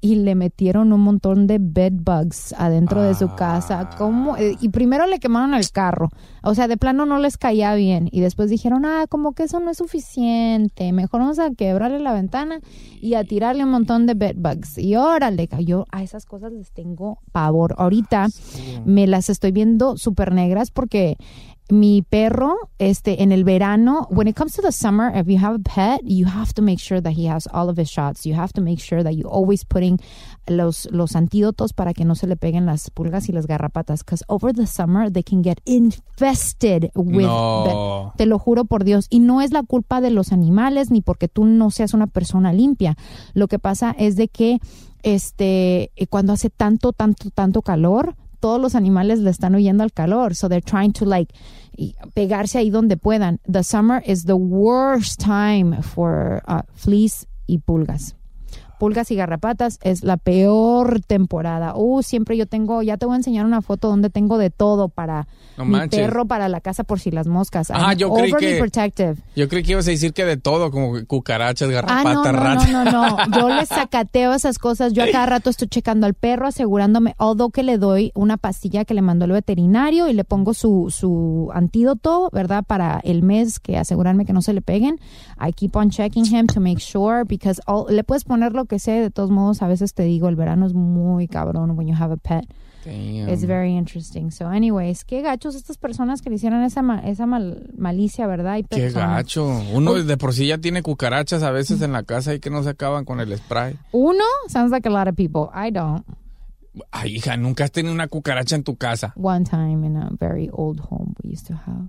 [0.00, 3.90] y le metieron un montón de bed bugs adentro de su casa.
[3.98, 4.36] ¿Cómo?
[4.36, 6.10] Eh, Y primero le quemaron el carro.
[6.42, 8.08] O sea, de plano no les caía bien.
[8.12, 10.92] Y después dijeron, ah, como que eso no es suficiente.
[10.92, 12.60] Mejor vamos a quebrarle la ventana
[13.00, 14.78] y a tirarle un montón de bed bugs.
[14.78, 17.74] Y órale, yo a esas cosas les tengo pavor.
[17.78, 18.28] Ahorita
[18.84, 21.16] me las estoy viendo súper negras porque
[21.70, 25.54] mi perro, este, en el verano, when it comes to the summer, if you have
[25.56, 28.24] a pet, you have to make sure that he has all of his shots.
[28.24, 29.98] You have to make sure that you always putting
[30.46, 34.04] los, los antídotos para que no se le peguen las pulgas y las garrapatas.
[34.04, 38.12] Because over the summer, they can get infested with No.
[38.16, 39.06] te lo juro por Dios.
[39.10, 42.52] Y no es la culpa de los animales ni porque tú no seas una persona
[42.52, 42.96] limpia.
[43.34, 44.58] Lo que pasa es de que
[45.02, 49.92] este eh, cuando hace tanto, tanto, tanto calor, todos los animales le están huyendo al
[49.92, 50.34] calor.
[50.34, 51.34] So they're trying to like
[52.14, 53.40] pegarse ahí donde puedan.
[53.46, 58.14] The summer is the worst time for uh, fleas y pulgas.
[58.78, 61.74] Pulgas y garrapatas es la peor temporada.
[61.76, 64.88] Uh, siempre yo tengo, ya te voy a enseñar una foto donde tengo de todo
[64.88, 66.00] para No mi manches.
[66.00, 67.70] perro, para la casa por si las moscas.
[67.70, 69.16] Ah, I'm yo creí que- protective.
[69.34, 72.32] Yo creí que ibas a decir que de todo, como cucarachas, Ah, garrapatas, no, no,
[72.32, 72.70] ratas.
[72.70, 73.16] no, no, no.
[73.40, 74.92] Yo le sacateo esas cosas.
[74.92, 78.84] Yo a cada rato estoy checando al perro, asegurándome, although que le doy una pastilla
[78.84, 82.62] que le mandó el veterinario y le pongo su, su antídoto, ¿verdad?
[82.66, 85.00] Para el mes, que asegurarme que no se le peguen.
[85.40, 88.78] I keep on checking him to make sure, because all- le puedes poner lo que
[88.78, 91.94] sea, de todos modos, a veces te digo, el verano es muy cabrón when you
[91.98, 92.44] have a pet.
[92.84, 93.28] Damn.
[93.28, 94.30] It's very interesting.
[94.30, 98.60] So, anyways, qué gachos estas personas que le hicieron esa, ma- esa mal- malicia, ¿verdad?
[98.70, 99.60] Qué gacho.
[99.74, 102.62] Uno de por sí ya tiene cucarachas a veces en la casa y que no
[102.62, 103.76] se acaban con el spray.
[103.90, 105.48] Uno, sounds like a lot of people.
[105.52, 106.04] I don't.
[106.92, 109.12] Ay, hija, nunca has tenido una cucaracha en tu casa.
[109.16, 111.88] One time in a very old home we used to have.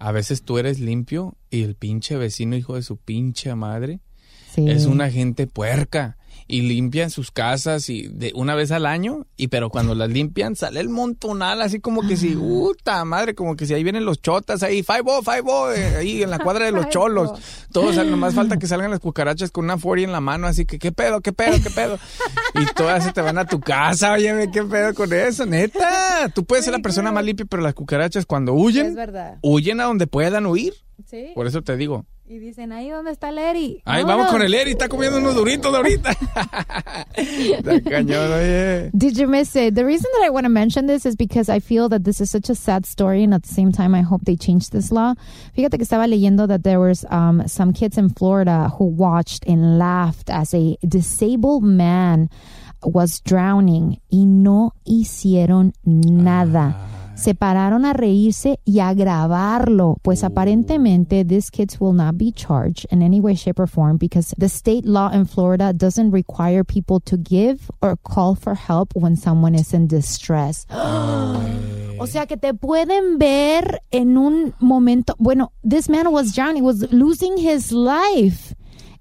[0.00, 4.00] A veces tú eres limpio y el pinche vecino, hijo de su pinche madre,
[4.54, 4.70] Sí.
[4.70, 6.16] Es una gente puerca.
[6.46, 10.56] Y limpian sus casas y de una vez al año, y pero cuando las limpian
[10.56, 14.20] sale el montonal, así como que si, puta madre, como que si ahí vienen los
[14.20, 17.30] chotas ahí, five oh, five oh, eh, ahí en la cuadra de los cholos.
[17.72, 20.78] Todos, nomás falta que salgan las cucarachas con una 40 en la mano, así que,
[20.78, 21.98] ¿qué pedo, qué pedo, qué pedo?
[22.60, 25.46] Y todas se te van a tu casa, oye, ¿qué pedo con eso?
[25.46, 29.38] Neta, tú puedes ser la persona más limpia, pero las cucarachas cuando huyen, Es verdad.
[29.40, 30.74] huyen a donde puedan huir.
[31.06, 31.32] Sí.
[31.34, 32.04] Por eso te digo.
[32.26, 33.82] Y dicen, ahí dónde está el Eri.
[33.84, 36.10] Ahí vamos con el Eri, está comiendo unos duritos de ahorita.
[37.16, 38.90] Está cañón, oye.
[38.94, 39.74] Did you miss it?
[39.74, 42.30] The reason that I want to mention this is because I feel that this is
[42.30, 45.14] such a sad story, and at the same time, I hope they change this law.
[45.54, 49.78] Fíjate que estaba leyendo that there was um, some kids in Florida who watched and
[49.78, 52.30] laughed as a disabled man
[52.82, 56.74] was drowning y no hicieron nada.
[57.14, 62.86] Se pararon a reírse y a grabarlo, pues aparentemente these kids will not be charged
[62.90, 67.00] in any way, shape, or form because the state law in Florida doesn't require people
[67.00, 70.66] to give or call for help when someone is in distress.
[71.96, 75.14] O sea que te pueden ver en un momento.
[75.18, 78.53] Bueno, this man was drowning, was losing his life.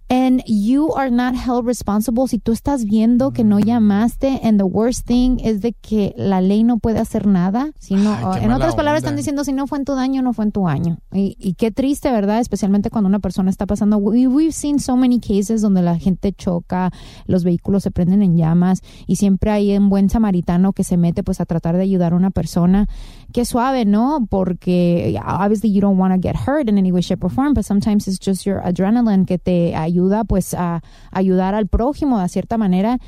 [0.10, 4.42] And you are not held responsible si tú estás viendo que no llamaste.
[4.44, 7.72] And the worst thing es de que la ley no puede hacer nada.
[7.80, 9.10] Si no, Ay, en otras palabras onda.
[9.10, 11.00] están diciendo si no fue en tu daño, no fue en tu año.
[11.12, 12.40] Y, y qué triste, ¿verdad?
[12.40, 13.98] Especialmente cuando una persona está pasando.
[13.98, 16.92] We, we've seen so many cases donde la gente choca,
[17.26, 21.24] los vehículos se prenden en llamas y siempre hay un buen samaritano que se mete
[21.24, 22.88] pues a tratar de ayudar a una persona.
[23.34, 24.28] Qué suave, ¿no?
[24.30, 27.66] Porque obviously you don't want to get hurt in any way, shape or form, but
[27.66, 30.82] sometimes it's just your adrenaline que te ayuda pues a
[31.12, 33.00] ayudar al prójimo de cierta manera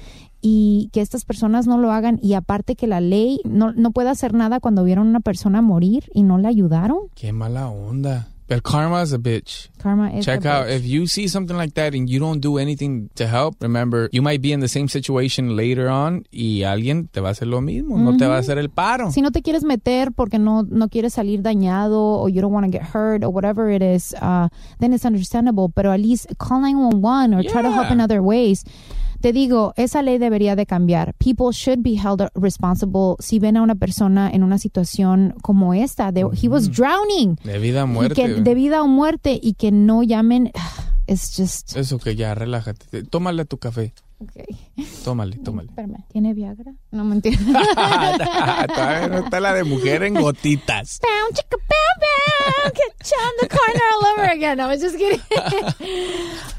[0.41, 4.09] y que estas personas no lo hagan y aparte que la ley no, no puede
[4.09, 6.99] hacer nada cuando vieron a una persona morir y no le ayudaron.
[7.15, 8.27] Qué mala onda.
[8.47, 9.69] But karma is a bitch.
[9.79, 10.75] Karma is Check out bitch.
[10.77, 13.55] if you see something like that and you don't do anything to help.
[13.61, 17.31] Remember, you might be in the same situation later on y alguien te va a
[17.31, 19.11] hacer lo mismo, no te va a hacer el paro.
[19.11, 22.65] Si no te quieres meter porque no, no quieres salir dañado o you don't want
[22.65, 24.47] to get hurt or whatever it is, uh,
[24.79, 25.69] then it's understandable.
[25.69, 28.63] Pero at least call 911 or try to help in other ways.
[29.21, 31.13] Te digo, esa ley debería de cambiar.
[31.15, 36.11] People should be held responsible si ven a una persona en una situación como esta.
[36.11, 37.37] De, He was drowning.
[37.43, 38.15] De vida a Y muerte.
[38.15, 40.51] que, de vida o muerte y que no llamen.
[41.07, 41.75] It's just.
[41.77, 43.03] Eso que ya, relájate.
[43.03, 43.93] Tómale tu café.
[44.29, 44.85] Okay.
[45.03, 45.69] Tómale, tómale.
[46.11, 46.73] ¿tiene Viagra?
[46.91, 47.59] No me entiendo.
[49.09, 50.99] No está la de mujer en gotitas.
[51.01, 51.31] Bow.
[52.65, 54.57] Get you on the corner all over again.
[54.57, 55.21] No, I was just kidding.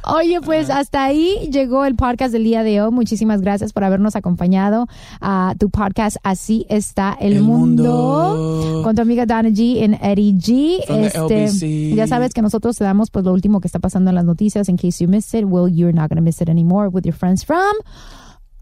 [0.05, 2.91] Oye, pues hasta ahí llegó el podcast del día de hoy.
[2.93, 4.87] Muchísimas gracias por habernos acompañado
[5.21, 7.83] a tu podcast Así está el, El mundo.
[7.83, 8.83] mundo.
[8.85, 10.79] con tu amiga Donna G en Eddie G.
[10.89, 14.25] Este, ya sabes que nosotros te damos pues lo último que está pasando en las
[14.25, 14.69] noticias.
[14.69, 17.15] In case you missed it, well, you're not going to miss it anymore with your
[17.17, 17.56] friends from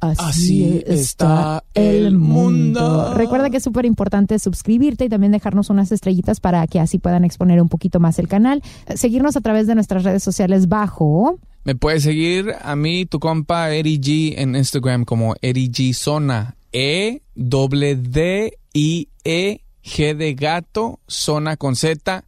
[0.01, 3.15] Así está el mundo.
[3.15, 7.25] Recuerda que es súper importante suscribirte y también dejarnos unas estrellitas para que así puedan
[7.25, 8.63] exponer un poquito más el canal.
[8.95, 11.39] Seguirnos a través de nuestras redes sociales bajo.
[11.65, 16.57] Me puedes seguir a mí, tu compa Eddie G en Instagram como Eddie G Zona.
[16.71, 22.25] E doble D I E G de gato, zona con Z.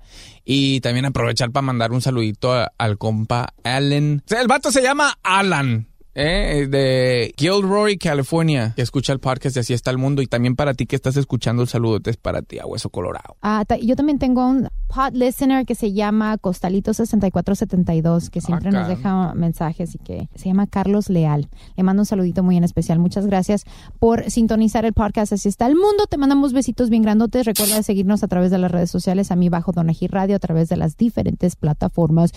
[0.46, 4.22] Y también aprovechar para mandar un saludito a- al compa Alan.
[4.24, 5.88] O sea, el vato se llama Alan.
[6.16, 6.66] ¿Eh?
[6.68, 10.22] de Gilroy, California, que escucha el podcast de Así está el mundo.
[10.22, 13.36] Y también para ti que estás escuchando el saludo, es para ti, a Hueso Colorado.
[13.42, 18.88] Ah, yo también tengo un pod listener que se llama Costalito6472, que siempre nos Acá.
[18.96, 21.48] deja mensajes y que se llama Carlos Leal.
[21.76, 22.98] Le mando un saludito muy en especial.
[22.98, 23.64] Muchas gracias
[23.98, 26.06] por sintonizar el podcast Así está el mundo.
[26.08, 27.44] Te mandamos besitos bien grandotes.
[27.46, 30.68] Recuerda seguirnos a través de las redes sociales, a mí bajo Donají Radio, a través
[30.68, 32.32] de las diferentes plataformas.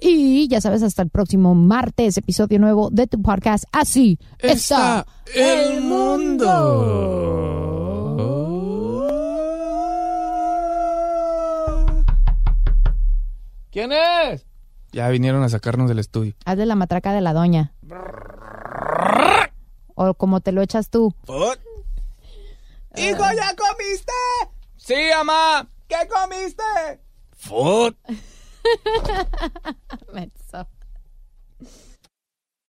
[0.00, 5.80] Y ya sabes, hasta el próximo martes, episodio nuevo de tu podcast Así está, el
[13.80, 14.44] ¿Quién es?
[14.92, 16.34] Ya vinieron a sacarnos del estudio.
[16.44, 17.72] Hazle la matraca de la doña.
[19.94, 21.14] O como te lo echas tú.
[22.94, 24.12] ¡Hijo, ya comiste!
[24.76, 25.66] Sí, mamá.
[25.88, 26.62] ¿Qué comiste?
[27.32, 27.94] Food.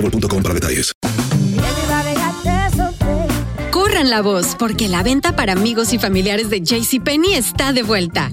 [0.00, 0.92] boostmobile.com detalles.
[3.70, 8.32] Corran la voz, porque la venta para amigos y familiares de JCPenney está de vuelta.